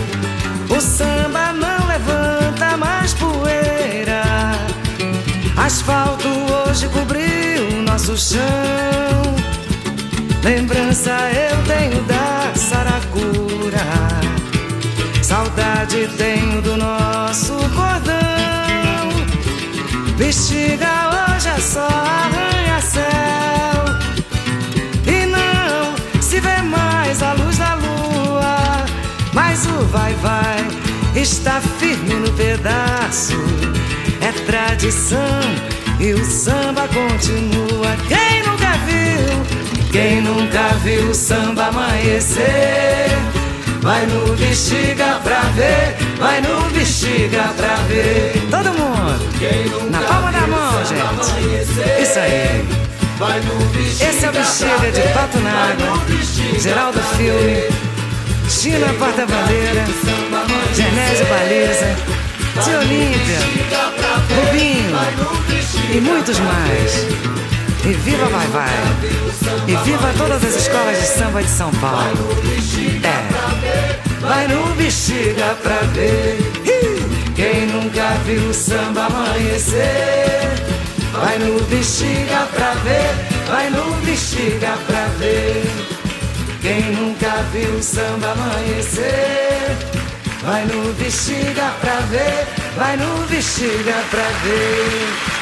[0.69, 4.51] O samba não levanta mais poeira,
[5.57, 8.94] asfalto hoje cobriu nosso chão.
[10.45, 13.79] Lembrança eu tenho da Saracura,
[15.23, 19.09] saudade tenho do nosso cordão.
[20.15, 23.05] Bexiga hoje é só arranha-céu,
[25.07, 28.85] e não se vê mais a luz da lua.
[29.33, 30.63] Mas o vai-vai
[31.15, 33.33] está firme no pedaço,
[34.21, 35.41] é tradição
[35.99, 37.97] e o samba continua.
[38.07, 38.95] Quem nunca viu?
[39.95, 43.07] Quem nunca viu o samba amanhecer,
[43.79, 48.33] vai no bexiga pra ver, vai no bexiga pra ver.
[48.51, 52.01] Todo mundo, na palma da mão, gente.
[52.03, 52.67] Isso aí.
[54.01, 57.63] Esse é o bexiga de Pato Naga, Geraldo Filme,
[58.49, 59.85] China Porta-Bandeira,
[60.73, 61.95] Genésio Baliza,
[62.65, 63.39] de Olímpia,
[64.35, 64.91] Rubinho.
[65.89, 67.44] e muitos mais.
[67.87, 68.69] E viva Vai Vai!
[69.67, 72.17] E viva todas as escolas de samba de São Paulo!
[73.03, 76.39] É, vai no bexiga pra ver.
[77.35, 79.83] Quem nunca viu o samba amanhecer,
[81.11, 83.13] vai no bexiga pra ver,
[83.47, 85.65] vai no bexiga pra ver.
[86.61, 89.77] Quem nunca viu o samba amanhecer,
[90.41, 95.34] vai no bexiga pra ver, vai no bexiga pra ver.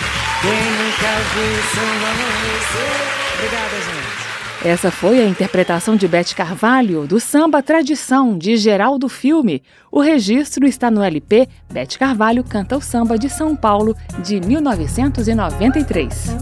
[3.36, 4.24] Obrigada, gente.
[4.66, 9.64] Essa foi a interpretação de Bete Carvalho do samba Tradição de Geraldo Filme.
[9.92, 16.36] O registro está no LP Bete Carvalho canta o samba de São Paulo de 1993.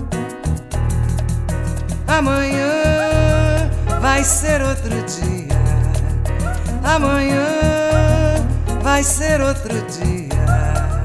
[2.08, 5.48] Amanhã vai ser outro dia.
[6.84, 7.48] Amanhã
[8.82, 11.01] vai ser outro dia.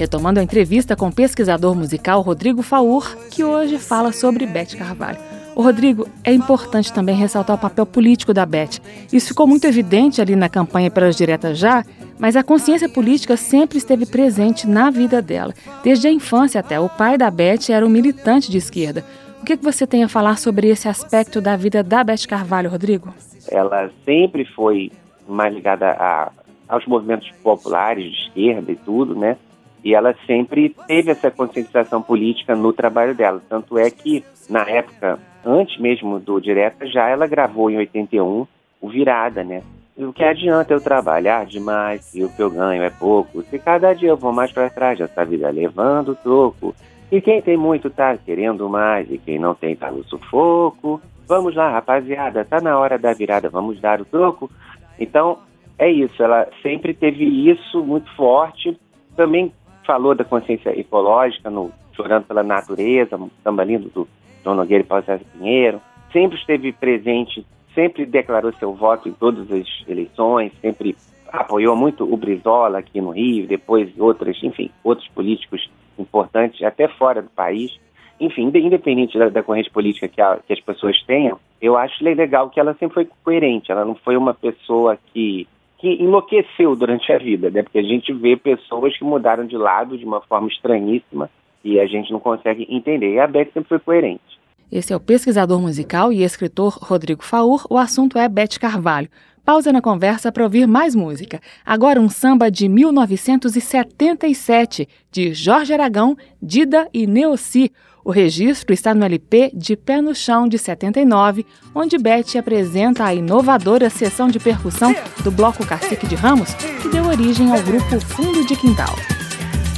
[0.00, 5.18] Retomando a entrevista com o pesquisador musical Rodrigo Faur, que hoje fala sobre Beth Carvalho.
[5.54, 8.80] O Rodrigo, é importante também ressaltar o papel político da Beth.
[9.12, 11.84] Isso ficou muito evidente ali na campanha pelas diretas já,
[12.18, 15.52] mas a consciência política sempre esteve presente na vida dela.
[15.84, 16.80] Desde a infância até.
[16.80, 19.04] O pai da Beth era um militante de esquerda.
[19.42, 23.12] O que você tem a falar sobre esse aspecto da vida da Beth Carvalho, Rodrigo?
[23.50, 24.90] Ela sempre foi
[25.28, 26.32] mais ligada a,
[26.70, 29.36] aos movimentos populares de esquerda e tudo, né?
[29.82, 33.42] E ela sempre teve essa conscientização política no trabalho dela.
[33.48, 38.46] Tanto é que, na época, antes mesmo do Direta, já ela gravou em 81
[38.80, 39.62] o Virada, né?
[39.96, 43.42] E o que adianta eu trabalhar demais e o que eu ganho é pouco?
[43.42, 46.74] Se cada dia eu vou mais para trás dessa vida levando o troco.
[47.12, 51.00] E quem tem muito tá querendo mais e quem não tem tá no sufoco.
[51.28, 54.50] Vamos lá, rapaziada, tá na hora da virada, vamos dar o troco.
[54.98, 55.38] Então,
[55.78, 58.78] é isso, ela sempre teve isso muito forte.
[59.16, 59.52] Também
[59.86, 64.08] falou da consciência ecológica no Chorando pela Natureza, samba lindo do
[64.42, 65.80] João Nogueira e Paulo César Pinheiro.
[66.12, 70.96] Sempre esteve presente, sempre declarou seu voto em todas as eleições, sempre
[71.32, 77.22] apoiou muito o Brizola aqui no Rio, depois outras, enfim, outros políticos importantes, até fora
[77.22, 77.78] do país.
[78.18, 82.50] Enfim, independente da, da corrente política que, a, que as pessoas tenham, eu acho legal
[82.50, 83.72] que ela sempre foi coerente.
[83.72, 85.46] Ela não foi uma pessoa que
[85.80, 87.62] que enlouqueceu durante a vida, né?
[87.62, 91.30] Porque a gente vê pessoas que mudaram de lado de uma forma estranhíssima
[91.64, 93.14] e a gente não consegue entender.
[93.14, 94.38] E a Beth sempre foi coerente.
[94.70, 97.66] Esse é o pesquisador musical e escritor Rodrigo Faur.
[97.70, 99.08] O assunto é Beth Carvalho.
[99.44, 101.40] Pausa na conversa para ouvir mais música.
[101.64, 107.72] Agora um samba de 1977, de Jorge Aragão, Dida e Neossi.
[108.04, 111.44] O registro está no LP De Pé no Chão, de 79,
[111.74, 117.04] onde Beth apresenta a inovadora sessão de percussão do Bloco Cacique de Ramos, que deu
[117.04, 118.94] origem ao grupo Fundo de Quintal.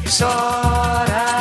[0.07, 1.32] Chora,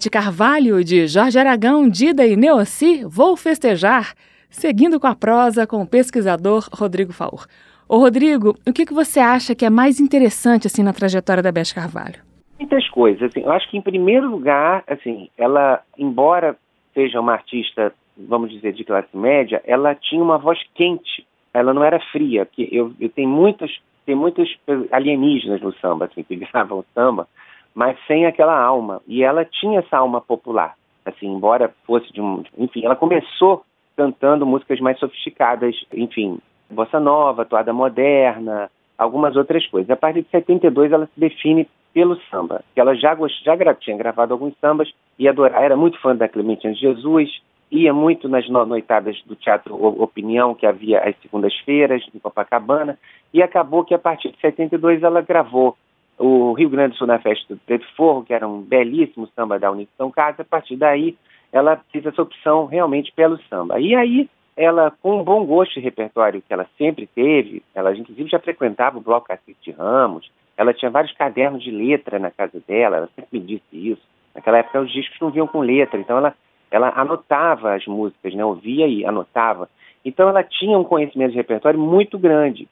[0.00, 4.14] Bete Carvalho, de Jorge Aragão, Dida e Neossi, Vou Festejar,
[4.48, 7.46] seguindo com a prosa com o pesquisador Rodrigo Faur.
[7.86, 11.52] Ô Rodrigo, o que, que você acha que é mais interessante assim na trajetória da
[11.52, 12.14] Bete Carvalho?
[12.58, 13.24] Muitas coisas.
[13.24, 16.56] Assim, eu acho que, em primeiro lugar, assim, ela, embora
[16.94, 21.26] seja uma artista, vamos dizer, de classe média, ela tinha uma voz quente.
[21.52, 22.46] Ela não era fria.
[22.46, 23.70] Que eu, eu tenho muitos,
[24.06, 24.48] tem muitos
[24.90, 27.28] alienígenas no samba, assim, que gravam samba,
[27.74, 29.00] mas sem aquela alma.
[29.06, 30.74] E ela tinha essa alma popular.
[31.04, 33.64] Assim, embora fosse de um, enfim, ela começou
[33.96, 36.38] cantando músicas mais sofisticadas, enfim,
[36.70, 39.90] bossa nova, toada moderna, algumas outras coisas.
[39.90, 43.74] A partir de 72 ela se define pelo samba, que ela já, já gra...
[43.74, 48.28] tinha gravado alguns sambas e adorava, era muito fã da Clementina de Jesus, ia muito
[48.28, 48.64] nas no...
[48.64, 52.98] noitadas do Teatro Opinião, que havia às segundas-feiras, em Copacabana,
[53.34, 55.76] e acabou que a partir de 72 ela gravou
[56.20, 59.58] o Rio Grande do Sul na Festa do Preto Forro, que era um belíssimo samba
[59.58, 61.16] da Unidade Casa, a partir daí
[61.50, 63.80] ela fez essa opção realmente pelo samba.
[63.80, 68.28] E aí ela, com um bom gosto de repertório que ela sempre teve, ela inclusive
[68.28, 72.98] já frequentava o Bloco Cacique Ramos, ela tinha vários cadernos de letra na casa dela,
[72.98, 74.02] ela sempre me disse isso.
[74.34, 76.34] Naquela época os discos não vinham com letra, então ela,
[76.70, 78.44] ela anotava as músicas, né?
[78.44, 79.70] ouvia e anotava.
[80.04, 82.68] Então ela tinha um conhecimento de repertório muito grande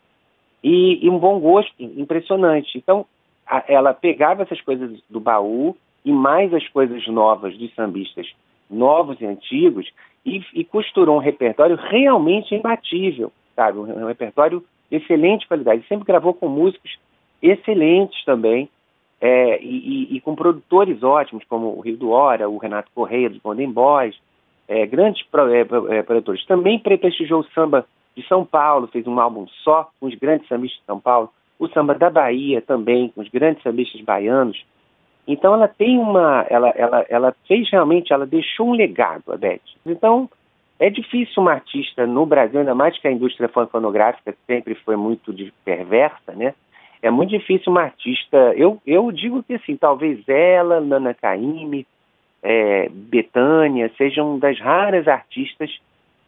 [0.62, 2.76] e, e um bom gosto impressionante.
[2.76, 3.06] Então
[3.66, 8.26] ela pegava essas coisas do baú e mais as coisas novas dos sambistas
[8.70, 9.90] novos e antigos,
[10.24, 13.78] e, e costurou um repertório realmente imbatível, sabe?
[13.78, 15.86] Um, um repertório de excelente qualidade.
[15.88, 16.98] Sempre gravou com músicos
[17.42, 18.68] excelentes também,
[19.20, 23.28] é, e, e, e, com produtores ótimos, como o Rio do Hora, o Renato Correia,
[23.28, 24.16] dos Golden Boys,
[24.68, 26.44] é, grandes pro, é, é, produtores.
[26.46, 27.84] Também prestigiou o samba
[28.16, 31.68] de São Paulo, fez um álbum só com os grandes sambistas de São Paulo, o
[31.68, 34.64] samba da Bahia também, com os grandes sambistas baianos.
[35.26, 39.60] Então ela tem uma, ela, ela, ela fez realmente, ela deixou um legado, a Beth.
[39.84, 40.28] Então
[40.78, 45.34] é difícil uma artista no Brasil, ainda mais que a indústria fonográfica sempre foi muito
[45.64, 46.54] perversa, né?
[47.02, 48.36] É muito difícil uma artista.
[48.56, 51.86] Eu, eu digo que assim, talvez ela, Nana Caymmi,
[52.42, 55.78] é, Betânia, sejam das raras artistas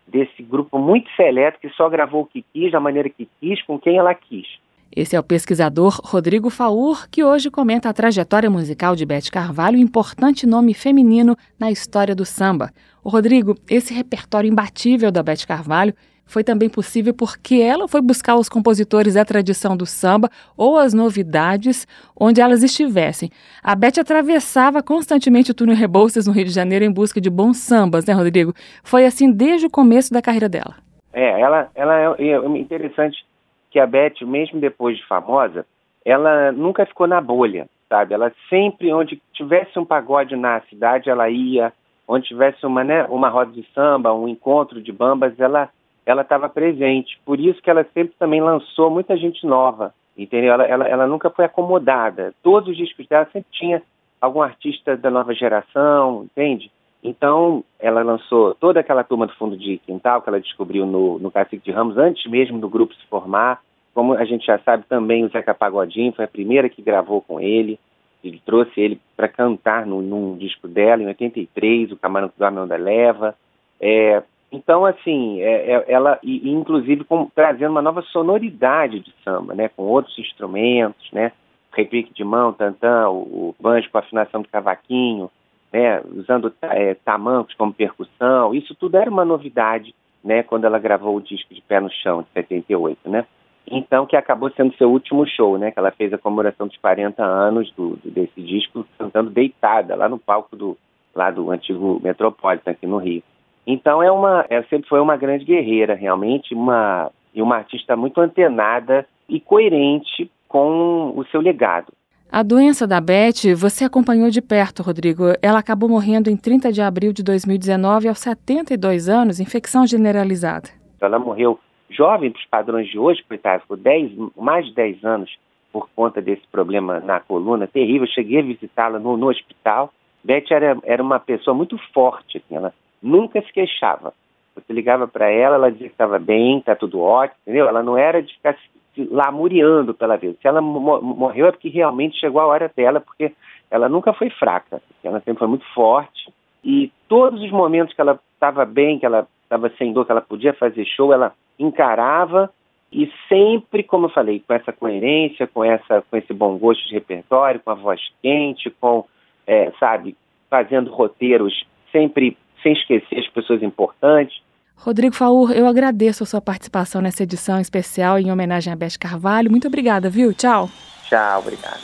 [0.07, 3.79] desse grupo muito seleto que só gravou o que quis, da maneira que quis, com
[3.79, 4.47] quem ela quis.
[4.95, 9.79] Esse é o pesquisador Rodrigo Faur, que hoje comenta a trajetória musical de Beth Carvalho,
[9.79, 12.71] importante nome feminino na história do samba.
[13.05, 15.95] O Rodrigo, esse repertório imbatível da Beth Carvalho
[16.27, 20.93] foi também possível porque ela foi buscar os compositores da tradição do samba ou as
[20.93, 21.87] novidades
[22.19, 23.31] onde elas estivessem.
[23.63, 27.59] A Beth atravessava constantemente o túnel Rebouças no Rio de Janeiro em busca de bons
[27.59, 28.53] sambas, né, Rodrigo?
[28.83, 30.75] Foi assim desde o começo da carreira dela.
[31.13, 33.30] É, ela, ela é, é interessante
[33.71, 35.65] que a Beth, mesmo depois de famosa,
[36.05, 38.15] ela nunca ficou na bolha, sabe?
[38.15, 41.73] Ela sempre, onde tivesse um pagode na cidade, ela ia.
[42.09, 45.71] Onde tivesse uma, né, uma roda de samba, um encontro de bambas, ela
[46.05, 47.21] ela estava presente.
[47.25, 50.53] Por isso que ela sempre também lançou muita gente nova, entendeu?
[50.53, 52.35] Ela, ela, ela nunca foi acomodada.
[52.43, 53.83] Todos os discos dela sempre tinha
[54.21, 56.71] algum artista da nova geração, entende?
[57.03, 61.31] Então, ela lançou toda aquela turma do fundo de quintal que ela descobriu no, no
[61.31, 63.61] Cacique de Ramos, antes mesmo do grupo se formar.
[63.95, 67.41] Como a gente já sabe também, o Zeca Pagodinho foi a primeira que gravou com
[67.41, 67.79] ele.
[68.23, 72.59] Ele trouxe ele para cantar no, num disco dela, em 83, o Camarão que Dorme
[72.59, 73.35] Onda Leva.
[73.81, 74.23] É,
[74.53, 79.69] então, assim, é, é, ela, e, inclusive, com, trazendo uma nova sonoridade de samba, né?
[79.69, 81.33] Com outros instrumentos, né?
[81.73, 83.21] Repique de mão, tantã, o,
[83.51, 85.31] o banjo com afinação do cavaquinho,
[85.73, 91.17] né, usando é, tamancos como percussão, isso tudo era uma novidade, né, quando ela gravou
[91.17, 93.27] o disco de Pé no Chão, de 78, né?
[93.67, 97.23] Então, que acabou sendo seu último show, né, que ela fez a comemoração dos 40
[97.23, 100.77] anos do, do, desse disco, cantando deitada, lá no palco do,
[101.15, 103.23] lá do antigo Metropolitan, aqui no Rio.
[103.67, 108.21] Então, é uma, ela sempre foi uma grande guerreira, realmente, uma, e uma artista muito
[108.21, 111.93] antenada e coerente com o seu legado.
[112.33, 115.25] A doença da Beth você acompanhou de perto, Rodrigo.
[115.43, 120.69] Ela acabou morrendo em 30 de abril de 2019, aos 72 anos, infecção generalizada.
[121.01, 121.59] Ela morreu
[121.91, 125.37] jovem para os padrões de hoje, coitada, ficou 10, mais de 10 anos
[125.73, 128.07] por conta desse problema na coluna terrível.
[128.07, 129.93] Cheguei a visitá-la no, no, hospital.
[130.23, 132.73] Beth era, era uma pessoa muito forte, assim, ela
[133.03, 134.15] nunca se queixava.
[134.55, 137.67] Você ligava para ela, ela dizia que estava bem, está tudo ótimo, entendeu?
[137.67, 138.57] Ela não era de ficar
[138.97, 140.37] lamuriando pela vida.
[140.41, 143.33] Se ela morreu é porque realmente chegou a hora dela, porque
[143.71, 146.33] ela nunca foi fraca, ela sempre foi muito forte.
[146.65, 150.21] E todos os momentos que ela estava bem, que ela estava sem dor, que ela
[150.21, 152.51] podia fazer show, ela encarava
[152.93, 156.95] e sempre, como eu falei, com essa coerência, com, essa, com esse bom gosto de
[156.95, 159.05] repertório, com a voz quente, com,
[159.47, 160.17] é, sabe,
[160.49, 164.43] fazendo roteiros sempre sem esquecer as pessoas importantes.
[164.83, 169.51] Rodrigo Faur, eu agradeço a sua participação nessa edição especial em homenagem a Beth Carvalho.
[169.51, 170.33] Muito obrigada, viu?
[170.33, 170.71] Tchau.
[171.07, 171.81] Tchau, obrigado.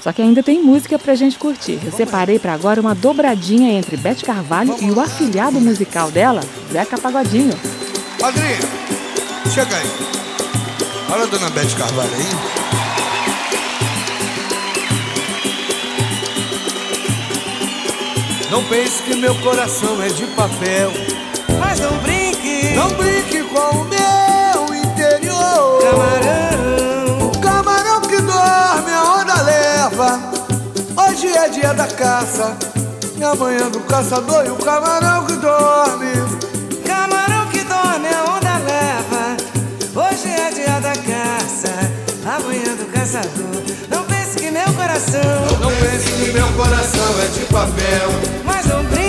[0.00, 1.78] Só que ainda tem música pra gente curtir.
[1.84, 6.40] Eu separei para agora uma dobradinha entre Beth Carvalho e o afilhado musical dela,
[6.72, 7.54] Zeca Pagodinho.
[8.18, 8.58] Padrinho,
[9.54, 9.86] chega aí.
[11.12, 12.70] Olha a dona Beth Carvalho aí.
[18.50, 20.90] Não pense que meu coração é de papel.
[21.60, 21.96] Mas não
[22.80, 25.82] não brinque com o meu interior.
[25.82, 30.20] Camarão, camarão que dorme, a onda leva.
[30.96, 32.56] Hoje é dia da caça,
[33.18, 36.12] e amanhã do caçador e o camarão que dorme.
[36.86, 39.36] Camarão que dorme, a onda leva.
[39.94, 41.72] Hoje é dia da caça,
[42.24, 43.62] amanhã do caçador.
[43.90, 45.58] Não pense que meu coração.
[45.60, 48.08] Não pense que meu coração é de papel.
[48.42, 48.99] Mas não brinque.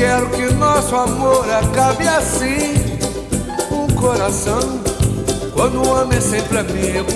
[0.00, 2.74] Quero que nosso amor acabe assim.
[3.70, 4.80] Um coração
[5.52, 7.10] quando o homem é sempre amigo.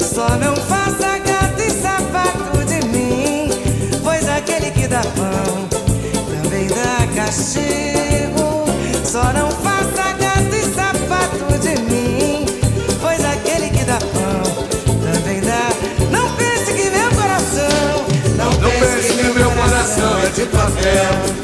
[0.00, 3.48] Só não faça gato e sapato de mim,
[4.02, 5.68] pois aquele que dá pão
[6.42, 8.64] também dá castigo.
[9.04, 12.46] Só não faça gato e sapato de mim,
[13.00, 14.66] pois aquele que dá pão
[15.12, 15.68] também dá.
[16.10, 18.04] Não pense que meu coração,
[18.36, 21.43] não, Não pense que meu coração é de papel.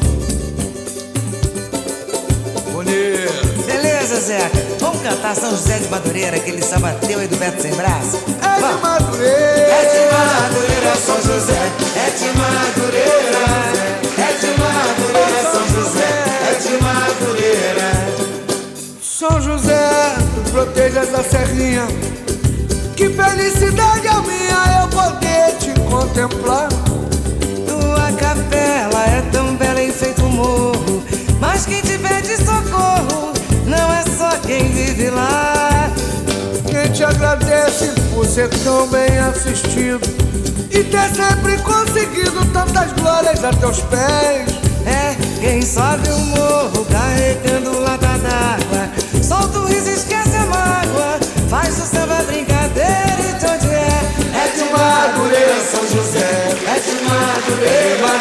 [5.01, 8.17] cantar São José de Madureira, aquele sabateu aí do Beto Sem Braço?
[8.41, 8.81] É de.
[8.81, 9.71] Madureira.
[9.71, 11.71] É de Madureira, São José.
[11.95, 13.41] É de Madureira.
[14.17, 16.11] É de Madureira, São José.
[16.49, 17.89] É de Madureira.
[19.01, 21.87] São José, tu protejas a serrinha.
[22.95, 26.69] Que felicidade a minha eu poder te contemplar.
[27.67, 28.90] Tua capela
[34.61, 35.91] quem vive lá.
[36.69, 40.01] Quem te agradece por ser tão bem assistido
[40.69, 44.61] e ter sempre conseguido tantas glórias a teus pés.
[44.85, 48.89] É quem sobe o morro carregando lata d'água.
[49.21, 51.19] Solta o riso, esquece a mágoa.
[51.49, 54.01] Faz o samba brincadeira e de onde é?
[54.33, 56.55] É de Madureira, São José.
[56.67, 58.11] É de Madureira.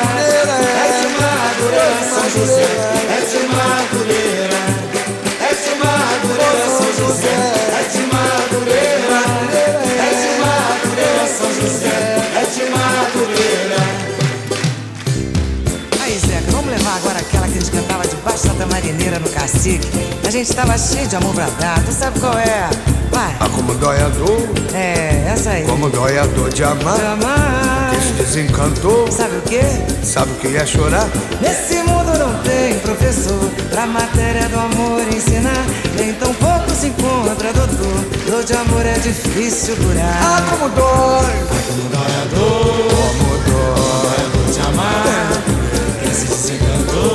[0.74, 2.68] É de Madureira, São José.
[3.08, 4.09] É de Madureira.
[18.48, 19.86] Da marineira no cacique.
[20.26, 22.68] A gente tava cheio de amor pra dar, tu sabe qual é?
[23.10, 23.34] Vai.
[23.40, 25.64] Ah, como dói a dor, É, essa aí.
[25.64, 26.98] como dói a dor de amar.
[27.04, 27.90] amar.
[27.90, 29.60] Que se desencantou, Sabe o quê?
[30.02, 31.08] sabe o que é chorar?
[31.40, 35.64] Nesse mundo não tem professor pra matéria do amor ensinar.
[35.96, 38.04] Nem tão pouco se encontra doutor.
[38.30, 40.18] Dor de amor é difícil curar.
[40.22, 41.34] Ah, como dói!
[41.68, 42.69] como dói a dor!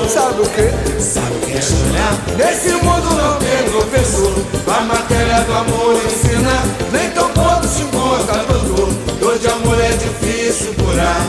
[0.10, 1.02] Sabe o que?
[1.02, 2.16] Sabe o que é chorar?
[2.38, 4.34] Nesse mundo não tem professor
[4.68, 6.62] A matéria do amor ensina.
[6.92, 11.22] Nem tão pouco se encontra doutor Dor de amor é difícil curar.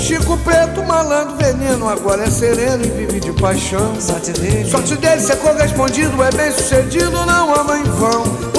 [0.00, 1.88] Chico Preto, malandro, veneno.
[1.88, 4.00] Agora é sereno e vive de paixão.
[4.00, 4.70] Sorte dele.
[4.70, 8.55] Sorte dele ser correspondido É bem sucedido, não ama em vão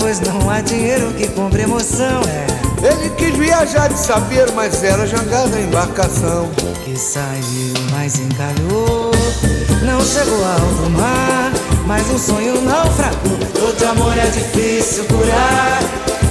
[0.00, 2.22] pois não há dinheiro que compre emoção.
[2.28, 2.46] É
[2.86, 6.50] Ele quis viajar de saber Mas era jangada a embarcação
[6.84, 9.10] que saiu, mas encalhou.
[9.82, 11.52] Não chegou ao mar,
[11.86, 13.38] mas um sonho naufragou.
[13.58, 15.80] Dor de amor é difícil curar,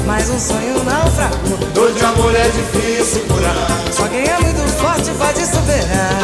[0.05, 1.57] mas um sonho naufragou.
[1.73, 6.19] Dor de amor é difícil curar Só quem é muito forte pode superar.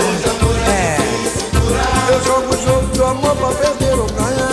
[0.67, 0.97] É,
[2.11, 4.50] Eu jogo o jogo do amor pra perder ou ganhar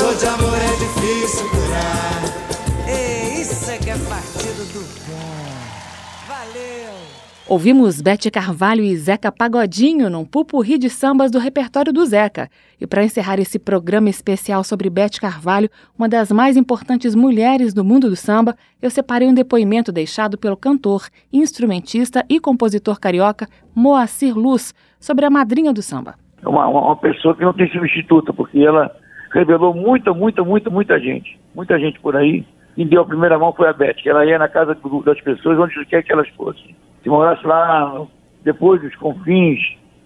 [5.08, 6.28] bom.
[6.28, 7.08] Valeu!
[7.48, 12.50] Ouvimos Bete Carvalho e Zeca Pagodinho num pupurri de sambas do repertório do Zeca.
[12.78, 17.82] E para encerrar esse programa especial sobre Bete Carvalho, uma das mais importantes mulheres do
[17.82, 24.36] mundo do samba, eu separei um depoimento deixado pelo cantor, instrumentista e compositor carioca Moacir
[24.36, 26.16] Luz sobre a madrinha do samba.
[26.42, 28.94] É uma, uma, uma pessoa que não tem substituta, porque ela
[29.32, 31.38] revelou muita, muita, muita, muita gente.
[31.54, 32.44] Muita gente por aí.
[32.78, 34.72] Quem deu a primeira mão foi a Beth, que ela ia na casa
[35.04, 36.76] das pessoas onde quer que elas fossem.
[37.02, 38.06] Se morasse lá
[38.44, 39.58] depois dos confins,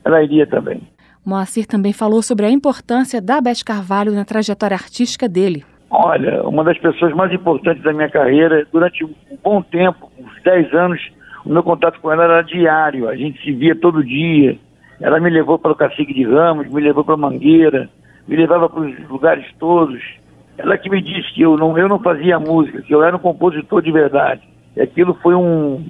[0.02, 0.80] ela iria também.
[1.22, 5.66] Moacir também falou sobre a importância da Bete Carvalho na trajetória artística dele.
[5.90, 9.12] Olha, uma das pessoas mais importantes da minha carreira, durante um
[9.44, 11.12] bom tempo, uns 10 anos,
[11.44, 14.56] o meu contato com ela era diário, a gente se via todo dia.
[14.98, 17.90] Ela me levou para o Cacique de Ramos, me levou para Mangueira,
[18.26, 20.21] me levava para os lugares todos.
[20.62, 23.18] Ela que me disse que eu não, eu não fazia música, que eu era um
[23.18, 24.42] compositor de verdade.
[24.76, 25.84] E aquilo foi um,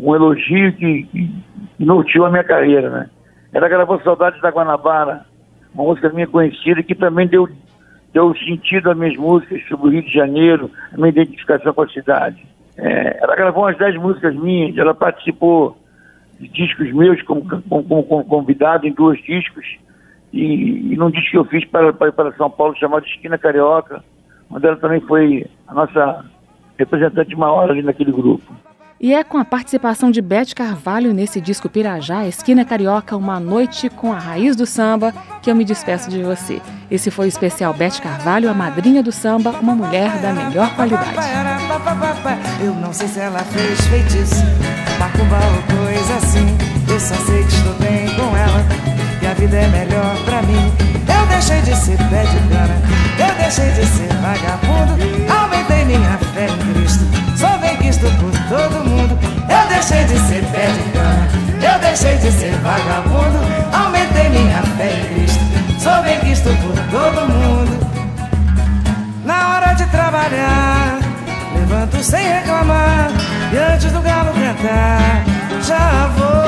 [0.00, 1.30] um elogio que, que
[1.78, 3.10] norteou a minha carreira, né?
[3.52, 5.24] Ela gravou Saudades da Guanabara,
[5.72, 7.48] uma música minha conhecida que também deu
[8.12, 11.88] deu sentido às minhas músicas sobre o Rio de Janeiro, a minha identificação com a
[11.88, 12.46] cidade.
[12.76, 15.76] É, ela gravou umas 10 músicas minhas, ela participou
[16.40, 19.66] de discos meus como, como, como- como convidado em dois discos,
[20.32, 24.02] e, e num disco que eu fiz para, para, para São Paulo chamado Esquina Carioca,
[24.50, 26.24] onde ela também foi a nossa
[26.78, 28.52] representante maior ali naquele grupo.
[28.98, 33.90] E é com a participação de Beth Carvalho nesse disco Pirajá, Esquina Carioca, Uma Noite
[33.90, 36.62] com a Raiz do Samba, que eu me despeço de você.
[36.90, 41.14] Esse foi o especial Beth Carvalho, a madrinha do samba, uma mulher da melhor qualidade.
[42.64, 44.42] Eu não sei se ela fez feitiço,
[44.98, 46.46] macumba ou coisa assim.
[46.90, 50.72] Eu só sei que estou bem com ela, e a vida é melhor pra mim.
[51.08, 52.80] Eu deixei de ser pé de cana,
[53.18, 54.96] eu deixei de ser vagabundo,
[55.28, 57.04] aumentei minha fé em Cristo
[57.36, 59.18] sou bem quisto por todo mundo.
[59.48, 61.28] Eu deixei de ser pé de cana,
[61.60, 63.38] eu deixei de ser vagabundo.
[63.72, 65.44] Aumentei minha fé em Cristo,
[65.80, 67.86] sou bem quisto por todo mundo.
[69.24, 70.98] Na hora de trabalhar,
[71.54, 73.10] levanto sem reclamar.
[73.52, 75.24] E antes do galo cantar,
[75.62, 76.45] já vou.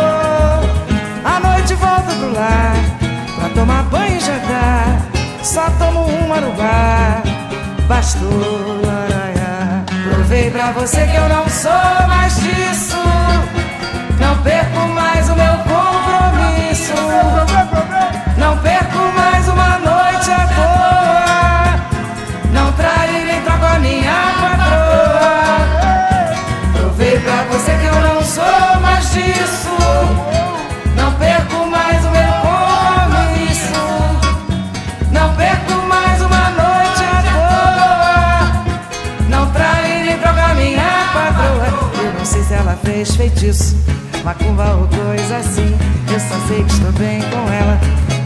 [2.38, 5.00] Pra tomar banho e jantar.
[5.42, 7.22] Só tomo uma no bar,
[7.88, 8.78] bastou
[10.28, 12.96] Provei pra você que eu não sou mais disso.
[14.20, 16.92] Não perco mais o meu compromisso.
[18.36, 18.77] Não perco
[42.48, 43.76] Se ela fez feitiço,
[44.24, 45.76] macumba ou coisa assim.
[46.10, 47.78] Eu só sei que estou bem com ela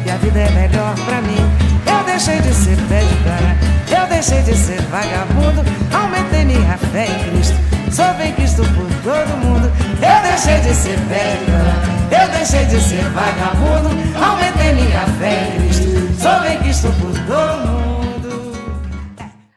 [0.06, 1.44] e a vida é melhor pra mim.
[1.84, 3.58] Eu deixei de ser pé de cana,
[3.90, 5.64] eu deixei de ser vagabundo.
[5.92, 7.56] Aumentei minha fé em Cristo,
[7.90, 9.68] sou bem Cristo por todo mundo.
[10.00, 13.88] Eu deixei de ser pé de cana, eu deixei de ser vagabundo.
[14.24, 18.11] Aumentei minha fé em Cristo, sou bem Cristo por todo mundo.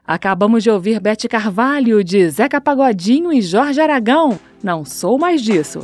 [0.06, 4.38] Acabamos de ouvir Bete Carvalho, de Zeca Pagodinho e Jorge Aragão.
[4.62, 5.80] Não sou mais disso.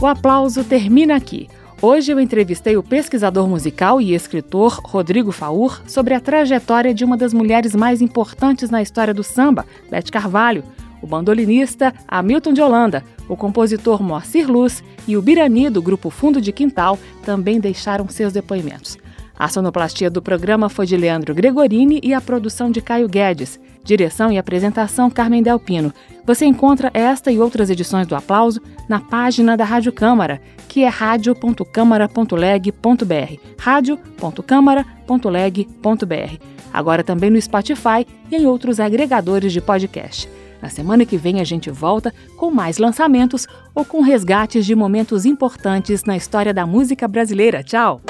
[0.00, 1.48] O aplauso termina aqui.
[1.80, 7.16] Hoje eu entrevistei o pesquisador musical e escritor Rodrigo Faur sobre a trajetória de uma
[7.16, 10.64] das mulheres mais importantes na história do samba, Bete Carvalho,
[11.04, 16.40] o bandolinista Hamilton de Holanda, o compositor Moacir Luz e o Birani do grupo Fundo
[16.40, 18.96] de Quintal também deixaram seus depoimentos.
[19.38, 23.60] A sonoplastia do programa foi de Leandro Gregorini e a produção de Caio Guedes.
[23.82, 25.92] Direção e apresentação Carmen Delpino.
[26.24, 30.88] Você encontra esta e outras edições do Aplauso na página da Rádio Câmara, que é
[30.88, 33.38] radio.câmara.leg.br.
[33.58, 36.38] radio.câmara.leg.br.
[36.72, 40.26] Agora também no Spotify e em outros agregadores de podcast.
[40.64, 45.26] Na semana que vem a gente volta com mais lançamentos ou com resgates de momentos
[45.26, 47.62] importantes na história da música brasileira.
[47.62, 48.00] Tchau!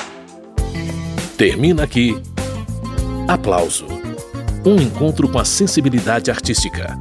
[1.36, 2.16] Termina aqui.
[3.26, 3.86] Aplauso.
[4.64, 6.96] Um encontro com a sensibilidade artística.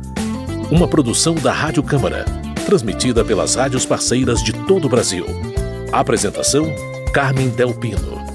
[0.72, 2.26] Uma produção da Rádio Câmara,
[2.66, 5.24] transmitida pelas rádios parceiras de todo o Brasil.
[5.92, 6.66] Apresentação:
[7.14, 8.33] Carmen Del Pino.